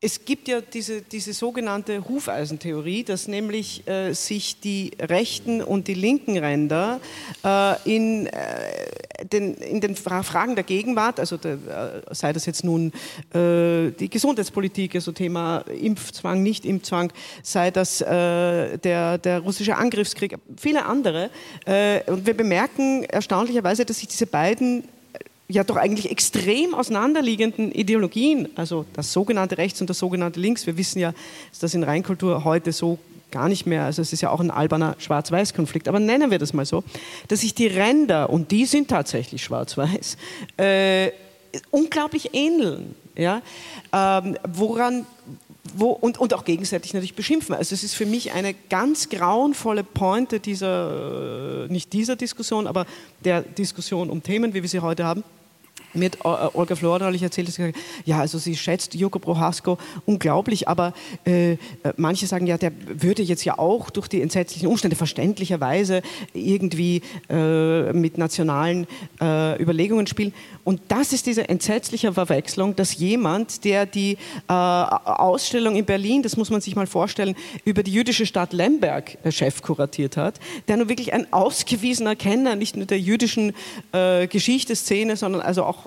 [0.03, 5.95] Es gibt ja diese, diese sogenannte Hufeisentheorie, dass nämlich äh, sich die rechten und die
[5.95, 7.01] linken Ränder
[7.43, 12.63] äh, in, äh, den, in den Fragen der Gegenwart, also der, äh, sei das jetzt
[12.63, 12.93] nun
[13.33, 17.11] äh, die Gesundheitspolitik, also Thema Impfzwang, Nicht-Impfzwang,
[17.43, 21.31] sei das äh, der, der russische Angriffskrieg, viele andere.
[22.07, 24.85] und wir bemerken erstaunlicherweise, dass sich diese beiden
[25.49, 30.67] ja doch eigentlich extrem auseinanderliegenden Ideologien, also das sogenannte Rechts und das sogenannte Links.
[30.67, 31.13] Wir wissen ja,
[31.51, 32.99] dass das in Reinkultur heute so
[33.31, 36.53] gar nicht mehr, also es ist ja auch ein alberner Schwarz-Weiß-Konflikt, aber nennen wir das
[36.53, 36.85] mal so,
[37.29, 40.17] dass sich die Ränder, und die sind tatsächlich schwarz-weiß,
[40.57, 41.11] äh,
[41.71, 42.95] unglaublich ähneln.
[43.17, 43.43] Ja?
[43.93, 45.07] Ähm, woran,
[45.75, 47.55] wo, und, und auch gegenseitig natürlich beschimpfen.
[47.55, 52.87] Also es ist für mich eine ganz grauenvolle Pointe dieser, äh, nicht dieser Diskussion, aber
[53.25, 55.25] der Diskussion um Themen, wie wir sie heute haben
[55.95, 59.79] mit äh, Olga Flora neulich erzählt, dass sie gesagt, ja, also sie schätzt Joko Prohasko
[60.05, 60.93] unglaublich, aber
[61.25, 61.59] äh, äh,
[61.97, 67.93] manche sagen, ja, der würde jetzt ja auch durch die entsetzlichen Umstände verständlicherweise irgendwie äh,
[67.93, 68.87] mit nationalen
[69.21, 70.33] äh, Überlegungen spielen.
[70.65, 74.19] Und das ist diese entsetzliche Verwechslung, dass jemand, der die
[74.49, 79.19] äh, Ausstellung in Berlin, das muss man sich mal vorstellen, über die jüdische Stadt Lemberg
[79.31, 83.55] Chef kuratiert hat, der nun wirklich ein ausgewiesener Kenner nicht nur der jüdischen
[84.31, 85.86] Geschichte, Szene, sondern also auch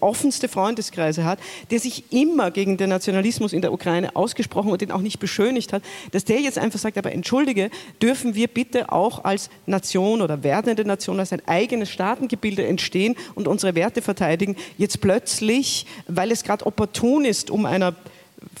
[0.00, 1.38] offenste Freundeskreise hat,
[1.70, 5.72] der sich immer gegen den Nationalismus in der Ukraine ausgesprochen und den auch nicht beschönigt
[5.72, 5.82] hat,
[6.12, 7.70] dass der jetzt einfach sagt, aber entschuldige,
[8.02, 13.48] dürfen wir bitte auch als Nation oder werdende Nation, als ein eigenes Staatengebilde entstehen und
[13.48, 17.94] unsere Werte verteidigen, jetzt plötzlich, weil es gerade opportun ist, um einer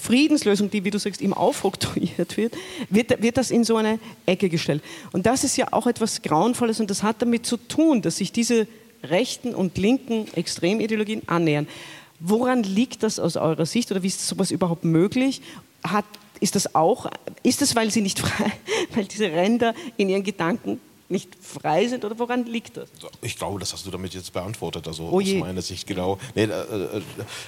[0.00, 2.54] Friedenslösung, die, wie du sagst, ihm aufoktroyiert wird,
[2.90, 4.82] wird, wird das in so eine Ecke gestellt.
[5.12, 8.32] Und das ist ja auch etwas Grauenvolles und das hat damit zu tun, dass sich
[8.32, 8.66] diese
[9.02, 11.66] rechten und linken Extremideologien annähern.
[12.20, 15.40] Woran liegt das aus eurer Sicht oder wie ist sowas überhaupt möglich?
[15.84, 16.04] Hat,
[16.40, 17.08] ist das auch,
[17.42, 18.52] ist es, weil sie nicht frei,
[18.94, 20.80] weil diese Ränder in ihren Gedanken
[21.10, 22.88] nicht frei sind oder woran liegt das?
[23.22, 26.18] Ich glaube, das hast du damit jetzt beantwortet, also oh aus meiner Sicht genau.
[26.34, 27.02] Nee, äh, äh,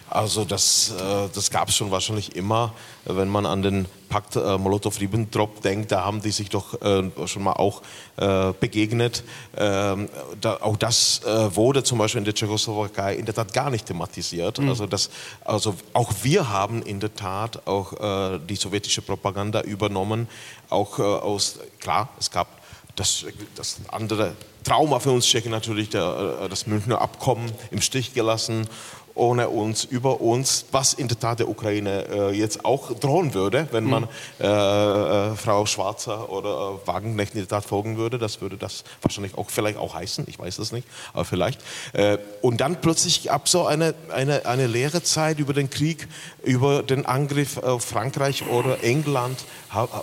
[0.08, 2.72] also das, äh, das gab es schon wahrscheinlich immer,
[3.04, 7.42] wenn man an den Pakt äh, Molotow-Ribbentrop denkt, da haben die sich doch äh, schon
[7.42, 7.82] mal auch
[8.16, 9.24] äh, begegnet.
[9.56, 10.08] Ähm,
[10.40, 14.58] da, auch das wurde zum Beispiel in der Tschechoslowakei in der Tat gar nicht thematisiert.
[14.58, 14.70] Mhm.
[14.70, 15.10] Also, das,
[15.44, 20.28] also auch wir haben in der Tat auch die sowjetische Propaganda übernommen,
[20.70, 22.59] auch aus, klar, es gab
[23.00, 23.24] das,
[23.54, 28.68] das andere Trauma für uns Tschechen natürlich, der, äh, das Münchner Abkommen im Stich gelassen,
[29.14, 33.68] ohne uns, über uns, was in der Tat der Ukraine äh, jetzt auch drohen würde,
[33.72, 34.08] wenn man mhm.
[34.40, 38.18] äh, äh, Frau Schwarzer oder äh, Wagenknecht in der Tat folgen würde.
[38.18, 41.60] Das würde das wahrscheinlich auch vielleicht auch heißen, ich weiß es nicht, aber vielleicht.
[41.92, 46.06] Äh, und dann plötzlich ab so eine, eine, eine leere Zeit über den Krieg,
[46.44, 49.38] über den Angriff auf Frankreich oder England,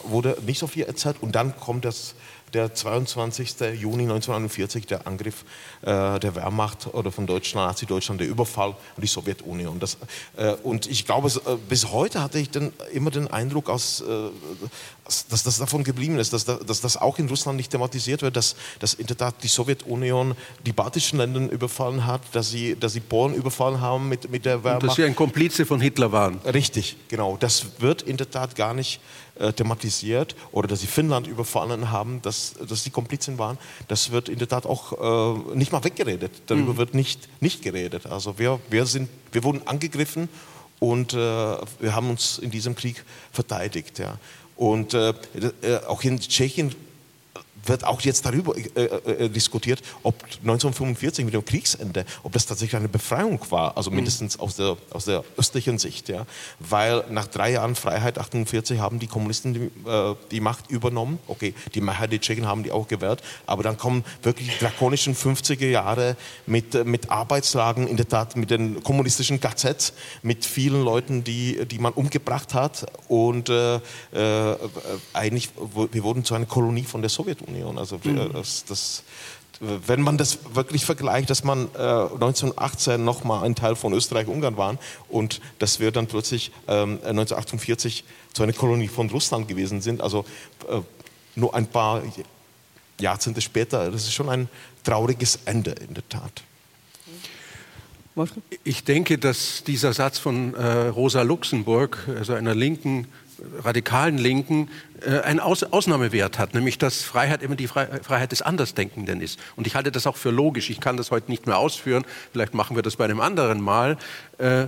[0.04, 2.16] wurde nicht so viel erzählt und dann kommt das
[2.58, 3.56] der 22.
[3.80, 5.46] Juni 1941, der Angriff
[5.82, 9.80] äh, der Wehrmacht oder von Deutschland, Nazi-Deutschland, der Überfall an die Sowjetunion.
[9.80, 9.98] Das,
[10.38, 14.06] äh, und ich glaube, äh, bis heute hatte ich den, immer den Eindruck, aus, äh,
[15.30, 18.56] dass das davon geblieben ist, dass, dass, das auch in Russland nicht thematisiert wird, dass,
[18.80, 20.36] dass in der Tat die Sowjetunion
[20.66, 24.64] die baltischen Länder überfallen hat, dass sie, dass sie Polen überfallen haben mit, mit der
[24.64, 24.82] Wehrmacht.
[24.82, 26.40] Und dass sie ein Komplize von Hitler waren.
[26.40, 27.38] Richtig, genau.
[27.38, 29.00] Das wird in der Tat gar nicht
[29.40, 33.58] äh, thematisiert oder dass sie Finnland überfallen haben, dass, dass sie Komplizen waren,
[33.88, 34.94] das wird in der Tat auch
[35.54, 36.32] äh, nicht mal weggeredet.
[36.48, 36.78] Darüber mhm.
[36.78, 38.06] wird nicht, nicht geredet.
[38.06, 40.30] Also wir, wir, sind, wir wurden angegriffen
[40.80, 44.00] und äh, wir haben uns in diesem Krieg verteidigt.
[44.00, 44.18] Ja.
[44.56, 45.14] Und äh,
[45.62, 46.74] äh auch in Tschechien
[47.68, 52.46] wird auch jetzt darüber äh, äh, äh diskutiert, ob 1945 mit dem Kriegsende, ob das
[52.46, 53.98] tatsächlich eine Befreiung war, also mhm.
[53.98, 56.10] mindestens aus der, aus der östlichen Sicht.
[56.10, 56.26] Ja.
[56.60, 61.20] Weil nach drei Jahren Freiheit, 1948, haben die Kommunisten die, äh, die, Macht übernommen.
[61.28, 65.16] Okay, die Mehrheit der Tschechen haben die auch gewährt, aber dann kommen wirklich die drakonischen
[65.16, 66.16] 50er Jahre
[66.46, 71.66] mit, äh, mit Arbeitslagen, in der Tat mit den kommunistischen KZs, mit vielen Leuten, die,
[71.66, 73.80] die man umgebracht hat und äh,
[75.14, 75.50] eigentlich,
[75.92, 77.57] wir wurden zu einer Kolonie von der Sowjetunion.
[77.58, 77.78] Sowjetunion.
[77.78, 78.34] Also mhm.
[78.34, 79.04] das, das,
[79.60, 84.58] wenn man das wirklich vergleicht, dass man äh, 1918 noch mal ein Teil von Österreich-Ungarn
[84.58, 84.78] waren
[85.10, 88.04] und dass wir dann plötzlich ähm, 1948
[88.34, 90.26] zu einer Kolonie von Russland gewesen sind, also
[90.70, 90.82] äh,
[91.36, 92.02] nur ein paar
[93.00, 94.50] Jahrzehnte später, das ist schon ein
[94.84, 96.44] trauriges Ende in der Tat.
[98.64, 103.08] Ich denke, dass dieser Satz von äh, Rosa Luxemburg, also einer linken
[103.64, 104.70] radikalen Linken
[105.06, 109.40] äh, einen Aus Ausnahmewert hat, nämlich dass Freiheit immer die Freiheit des Andersdenkenden ist.
[109.56, 110.70] Und ich halte das auch für logisch.
[110.70, 112.06] Ich kann das heute nicht mehr ausführen.
[112.32, 113.98] Vielleicht machen wir das bei einem anderen Mal.
[114.38, 114.68] Äh,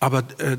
[0.00, 0.58] aber äh,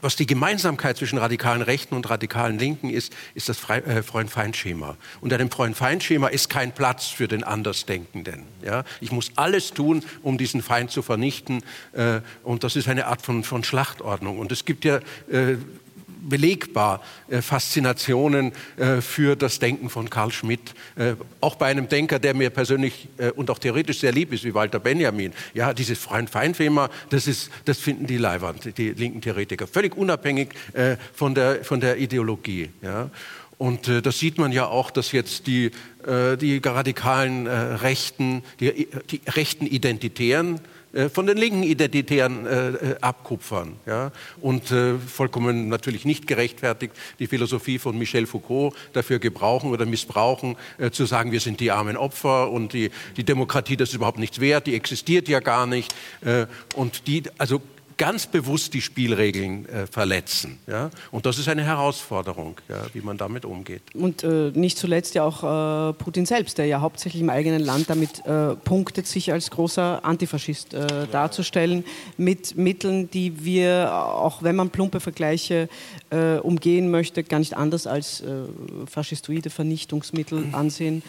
[0.00, 4.96] was die Gemeinsamkeit zwischen radikalen Rechten und radikalen Linken ist, ist das äh, Freund-Feind-Schema.
[5.20, 8.44] Unter dem Freund-Feind-Schema ist kein Platz für den Andersdenkenden.
[8.62, 8.84] Ja?
[9.00, 11.62] Ich muss alles tun, um diesen Feind zu vernichten.
[11.92, 14.38] Äh, und das ist eine Art von, von Schlachtordnung.
[14.38, 15.56] Und es gibt ja äh,
[16.20, 20.74] belegbar äh, Faszinationen äh, für das Denken von Karl Schmidt.
[20.96, 24.44] Äh, auch bei einem Denker, der mir persönlich äh, und auch theoretisch sehr lieb ist,
[24.44, 25.32] wie Walter Benjamin.
[25.54, 31.34] Ja, dieses Freund-Feind-Thema, das, das finden die Leiwand, die linken Theoretiker, völlig unabhängig äh, von,
[31.34, 32.70] der, von der Ideologie.
[32.82, 33.10] Ja.
[33.58, 35.70] Und äh, das sieht man ja auch, dass jetzt die,
[36.02, 40.58] die radikalen Rechten, die, die rechten Identitären,
[41.12, 43.76] von den linken Identitären äh, äh, abkupfern.
[43.86, 44.10] Ja?
[44.40, 50.56] Und äh, vollkommen natürlich nicht gerechtfertigt die Philosophie von Michel Foucault dafür gebrauchen oder missbrauchen,
[50.78, 54.18] äh, zu sagen, wir sind die armen Opfer und die, die Demokratie, das ist überhaupt
[54.18, 55.94] nichts wert, die existiert ja gar nicht.
[56.22, 57.62] Äh, und die, also
[58.00, 60.58] ganz bewusst die Spielregeln äh, verletzen.
[60.66, 60.88] Ja?
[61.10, 63.82] Und das ist eine Herausforderung, ja, wie man damit umgeht.
[63.92, 67.90] Und äh, nicht zuletzt ja auch äh, Putin selbst, der ja hauptsächlich im eigenen Land
[67.90, 71.84] damit äh, punktet, sich als großer Antifaschist äh, darzustellen,
[72.16, 75.68] mit Mitteln, die wir, auch wenn man plumpe Vergleiche
[76.08, 78.22] äh, umgehen möchte, gar nicht anders als
[78.86, 81.02] faschistoide Vernichtungsmittel ansehen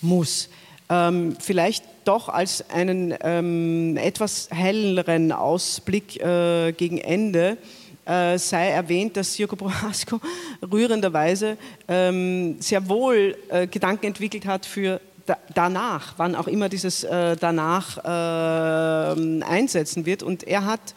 [0.00, 0.50] muss.
[0.88, 7.58] ähm, vielleicht doch als einen ähm, etwas helleren Ausblick äh, gegen Ende
[8.06, 10.18] äh, sei erwähnt, dass Joko Prohasko
[10.72, 17.04] rührenderweise ähm, sehr wohl äh, Gedanken entwickelt hat für da, danach, wann auch immer dieses
[17.04, 20.22] äh, danach äh, einsetzen wird.
[20.22, 20.94] Und er hat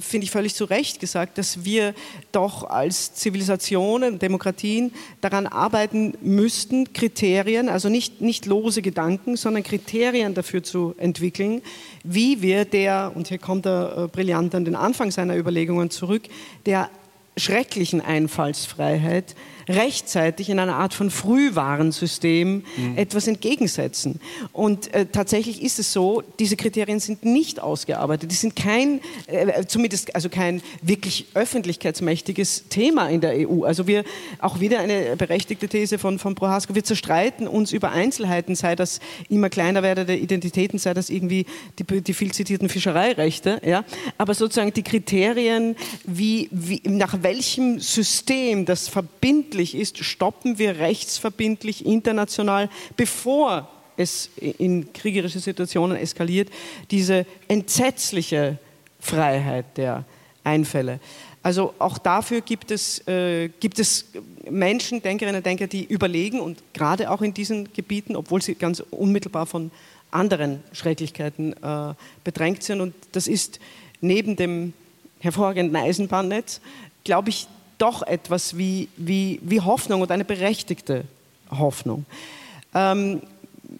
[0.00, 1.94] finde ich völlig zu Recht gesagt, dass wir
[2.32, 10.34] doch als Zivilisationen, Demokratien daran arbeiten müssten, Kriterien, also nicht, nicht lose Gedanken, sondern Kriterien
[10.34, 11.62] dafür zu entwickeln,
[12.02, 16.22] wie wir der, und hier kommt er äh, brillant an den Anfang seiner Überlegungen zurück,
[16.66, 16.90] der
[17.36, 19.34] schrecklichen Einfallsfreiheit
[19.68, 22.98] rechtzeitig in einer Art von Frühwarnsystem mhm.
[22.98, 24.20] etwas entgegensetzen.
[24.52, 28.30] Und äh, tatsächlich ist es so, diese Kriterien sind nicht ausgearbeitet.
[28.30, 33.64] Die sind kein, äh, zumindest also kein wirklich öffentlichkeitsmächtiges Thema in der EU.
[33.64, 34.04] Also wir,
[34.38, 39.00] auch wieder eine berechtigte These von, von Prohasko, wir zerstreiten uns über Einzelheiten, sei das
[39.28, 41.46] immer kleiner werdende Identitäten, sei das irgendwie
[41.78, 43.60] die, die viel zitierten Fischereirechte.
[43.64, 43.84] Ja?
[44.18, 50.78] Aber sozusagen die Kriterien, wie, wie, nach welchem System das verbindet verbindlich ist, stoppen wir
[50.78, 56.50] rechtsverbindlich international, bevor es in kriegerische Situationen eskaliert,
[56.90, 58.58] diese entsetzliche
[58.98, 60.04] Freiheit der
[60.42, 60.98] Einfälle.
[61.44, 64.06] Also auch dafür gibt es, äh, gibt es
[64.50, 68.82] Menschen, Denkerinnen und Denker, die überlegen und gerade auch in diesen Gebieten, obwohl sie ganz
[68.90, 69.70] unmittelbar von
[70.10, 71.94] anderen Schrecklichkeiten äh,
[72.24, 72.80] bedrängt sind.
[72.80, 73.60] Und das ist
[74.00, 74.72] neben dem
[75.20, 76.60] hervorragenden Eisenbahnnetz,
[77.04, 77.46] glaube ich,
[77.78, 81.04] doch etwas wie, wie, wie Hoffnung und eine berechtigte
[81.50, 82.04] Hoffnung.
[82.74, 83.20] Ähm,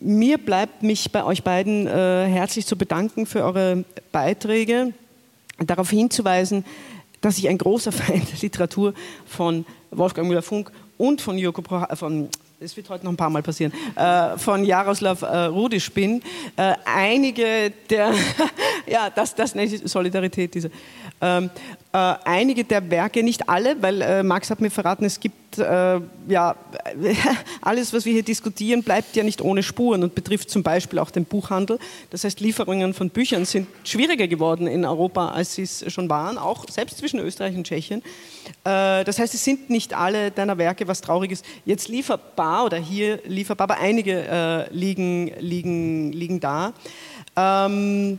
[0.01, 4.93] mir bleibt mich bei euch beiden äh, herzlich zu bedanken für eure Beiträge,
[5.59, 6.65] darauf hinzuweisen,
[7.21, 8.95] dass ich ein großer Feind der Literatur
[9.27, 12.29] von Wolfgang Müller-Funk und von Joko Pro, äh, von
[12.61, 16.23] es wird heute noch ein paar Mal passieren, äh, von Jaroslav äh, Rudisch bin.
[16.57, 18.15] Äh, einige der,
[18.87, 20.71] ja, das, das nenne ich Solidarität, diese.
[21.21, 21.51] Ähm,
[21.95, 26.01] äh, einige der Werke, nicht alle, weil äh, Max hat mir verraten, es gibt äh,
[26.27, 26.57] ja
[27.63, 31.13] alles, was wir hier diskutieren, bleibt ja nicht ohne Spuren und betrifft zum Beispiel auch
[31.13, 31.79] den Buchhandel.
[32.11, 36.37] Das heißt, Lieferungen von Büchern sind schwieriger geworden in Europa, als sie es schon waren,
[36.37, 38.03] auch selbst zwischen Österreich und Tschechien.
[38.65, 43.21] Äh, das heißt, es sind nicht alle deiner Werke, was Trauriges, jetzt lieferbar oder hier
[43.25, 46.73] lieferbar, aber einige äh, liegen, liegen, liegen da.
[47.37, 48.19] Ähm,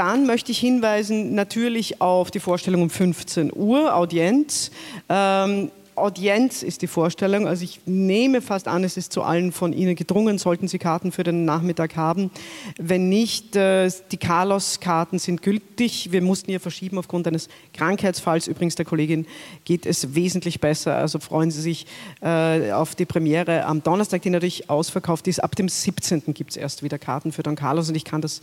[0.00, 4.70] dann möchte ich hinweisen natürlich auf die Vorstellung um 15 Uhr, Audienz.
[5.10, 5.70] Ähm,
[6.00, 7.46] Audienz ist die Vorstellung.
[7.46, 11.12] Also ich nehme fast an, es ist zu allen von Ihnen gedrungen, sollten Sie Karten
[11.12, 12.30] für den Nachmittag haben.
[12.78, 16.12] Wenn nicht, äh, die Carlos-Karten sind gültig.
[16.12, 18.48] Wir mussten hier verschieben aufgrund eines Krankheitsfalls.
[18.48, 19.26] Übrigens, der Kollegin
[19.64, 20.96] geht es wesentlich besser.
[20.96, 21.86] Also freuen Sie sich
[22.22, 25.42] äh, auf die Premiere am Donnerstag, die natürlich ausverkauft ist.
[25.42, 26.22] Ab dem 17.
[26.34, 28.40] gibt es erst wieder Karten für Don Carlos und ich kann das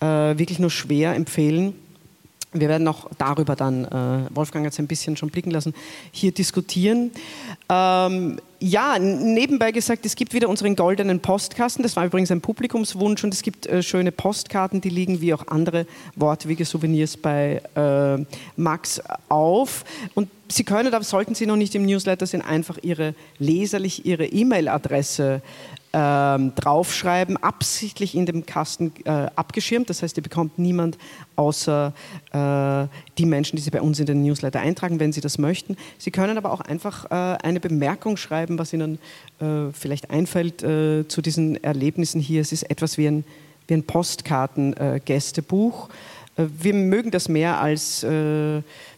[0.00, 0.06] äh,
[0.38, 1.74] wirklich nur schwer empfehlen
[2.54, 5.74] wir werden auch darüber dann, äh, Wolfgang hat es ein bisschen schon blicken lassen,
[6.12, 7.10] hier diskutieren.
[7.68, 11.82] Ähm, ja, nebenbei gesagt, es gibt wieder unseren goldenen Postkasten.
[11.82, 15.48] Das war übrigens ein Publikumswunsch und es gibt äh, schöne Postkarten, die liegen wie auch
[15.48, 15.86] andere
[16.16, 18.24] wortwege Souvenirs bei äh,
[18.56, 19.84] Max auf.
[20.14, 24.26] Und Sie können, aber sollten Sie noch nicht im Newsletter sind, einfach Ihre leserlich Ihre
[24.26, 25.42] E-Mail-Adresse
[25.92, 29.90] ähm, draufschreiben, absichtlich in dem Kasten äh, abgeschirmt.
[29.90, 30.96] Das heißt, ihr bekommt niemand
[31.34, 31.92] außer
[32.30, 32.86] äh,
[33.18, 35.76] die Menschen, die Sie bei uns in den Newsletter eintragen, wenn Sie das möchten.
[35.98, 39.00] Sie können aber auch einfach äh, eine Bemerkung schreiben, was Ihnen
[39.40, 42.40] äh, vielleicht einfällt äh, zu diesen Erlebnissen hier.
[42.40, 43.24] Es ist etwas wie ein,
[43.66, 45.88] wie ein Postkarten-Gästebuch.
[46.36, 48.06] Äh, wir mögen das mehr als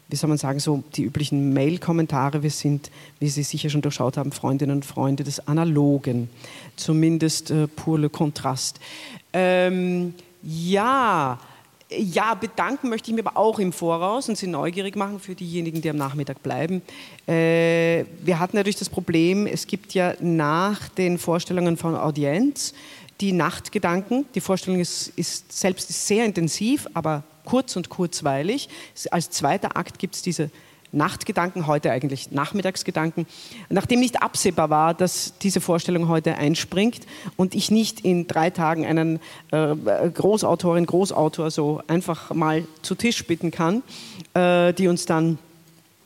[0.09, 2.43] wie soll man sagen, so die üblichen Mail-Kommentare.
[2.43, 6.31] Wir sind, wie Sie sicher schon durchschaut haben, Freundinnen und Freunde des Analogen.
[6.77, 8.79] Zumindest äh, pur le Kontrast.
[9.33, 11.39] Ähm, ja,
[11.91, 15.83] ja, bedanken möchte ich mir aber auch im Voraus und Sie neugierig machen für diejenigen,
[15.83, 16.83] die am Nachmittag bleiben.
[17.27, 22.75] Äh, wir hatten natürlich das Problem, es gibt ja nach den Vorstellungen von Audienz
[23.21, 24.27] die Nachtgedanken.
[24.35, 28.69] Die Vorstellung ist, ist selbst sehr intensiv, aber kurz und kurzweilig.
[29.11, 30.51] Als zweiter Akt gibt es diese
[30.93, 33.27] Nachtgedanken, heute eigentlich Nachmittagsgedanken,
[33.69, 38.87] nachdem nicht absehbar war, dass diese Vorstellung heute einspringt und ich nicht in drei Tagen
[38.87, 39.21] einen
[39.51, 39.75] äh,
[40.15, 43.83] Großautorin, Großautor so einfach mal zu Tisch bitten kann,
[44.35, 45.39] äh, die uns dann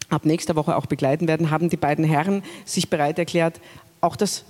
[0.08, 3.60] ab nächster Woche auch begleiten werden, haben die beiden Herren sich bereit erklärt,
[4.00, 4.44] auch das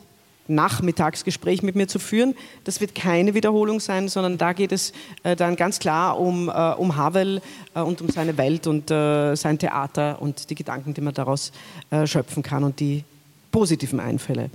[0.49, 2.35] Nachmittagsgespräch mit mir zu führen.
[2.65, 6.53] Das wird keine Wiederholung sein, sondern da geht es äh, dann ganz klar um, äh,
[6.53, 7.41] um Havel
[7.75, 11.53] äh, und um seine Welt und äh, sein Theater und die Gedanken, die man daraus
[11.91, 13.05] äh, schöpfen kann und die
[13.53, 14.51] positiven Einfälle.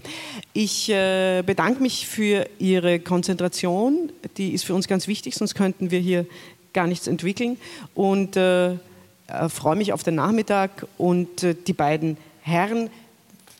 [0.54, 5.92] Ich äh, bedanke mich für Ihre Konzentration, die ist für uns ganz wichtig, sonst könnten
[5.92, 6.26] wir hier
[6.74, 7.58] gar nichts entwickeln
[7.94, 12.90] und freue mich auf den Nachmittag und die beiden Herren,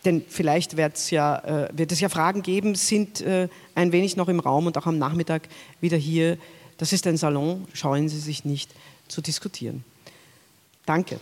[0.06, 0.78] denn vielleicht
[1.12, 4.78] ja, äh, wird es ja Fragen geben, sind äh, ein wenig noch im Raum und
[4.78, 5.50] auch am Nachmittag
[5.82, 6.38] wieder hier.
[6.78, 8.72] Das ist ein Salon, scheuen Sie sich nicht
[9.08, 9.84] zu diskutieren.
[10.86, 11.20] Danke.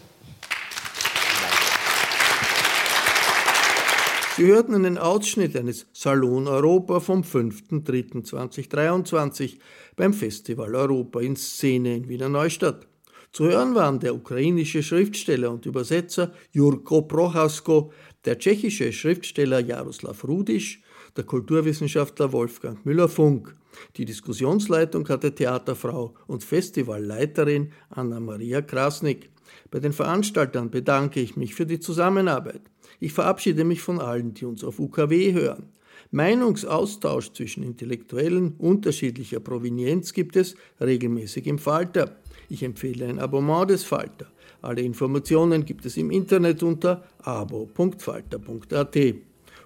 [4.36, 9.60] Sie hörten einen Ausschnitt eines Salon Europa vom 5.3.2023
[9.96, 12.88] beim Festival Europa in Szene in Wiener Neustadt.
[13.32, 17.94] Zu hören waren der ukrainische Schriftsteller und Übersetzer Jurko Prochasko,
[18.26, 20.82] der tschechische Schriftsteller Jaroslav Rudisch,
[21.18, 23.56] der Kulturwissenschaftler Wolfgang Müller-Funk.
[23.98, 29.30] Die Diskussionsleitung hatte Theaterfrau und Festivalleiterin Anna-Maria Krasnik.
[29.72, 32.62] Bei den Veranstaltern bedanke ich mich für die Zusammenarbeit.
[33.00, 35.70] Ich verabschiede mich von allen, die uns auf UKW hören.
[36.12, 42.18] Meinungsaustausch zwischen Intellektuellen unterschiedlicher Provenienz gibt es regelmäßig im Falter.
[42.50, 44.28] Ich empfehle ein Abonnement des Falter.
[44.64, 48.98] Alle Informationen gibt es im Internet unter abo.falter.at.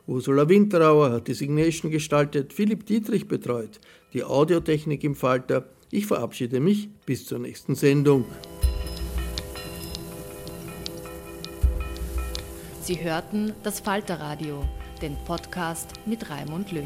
[0.07, 3.79] Ursula Winterauer hat die Signation gestaltet, Philipp Dietrich betreut,
[4.13, 5.69] die Audiotechnik im Falter.
[5.91, 8.25] Ich verabschiede mich bis zur nächsten Sendung.
[12.81, 14.63] Sie hörten das Falterradio,
[15.03, 16.85] den Podcast mit Raimund Löw.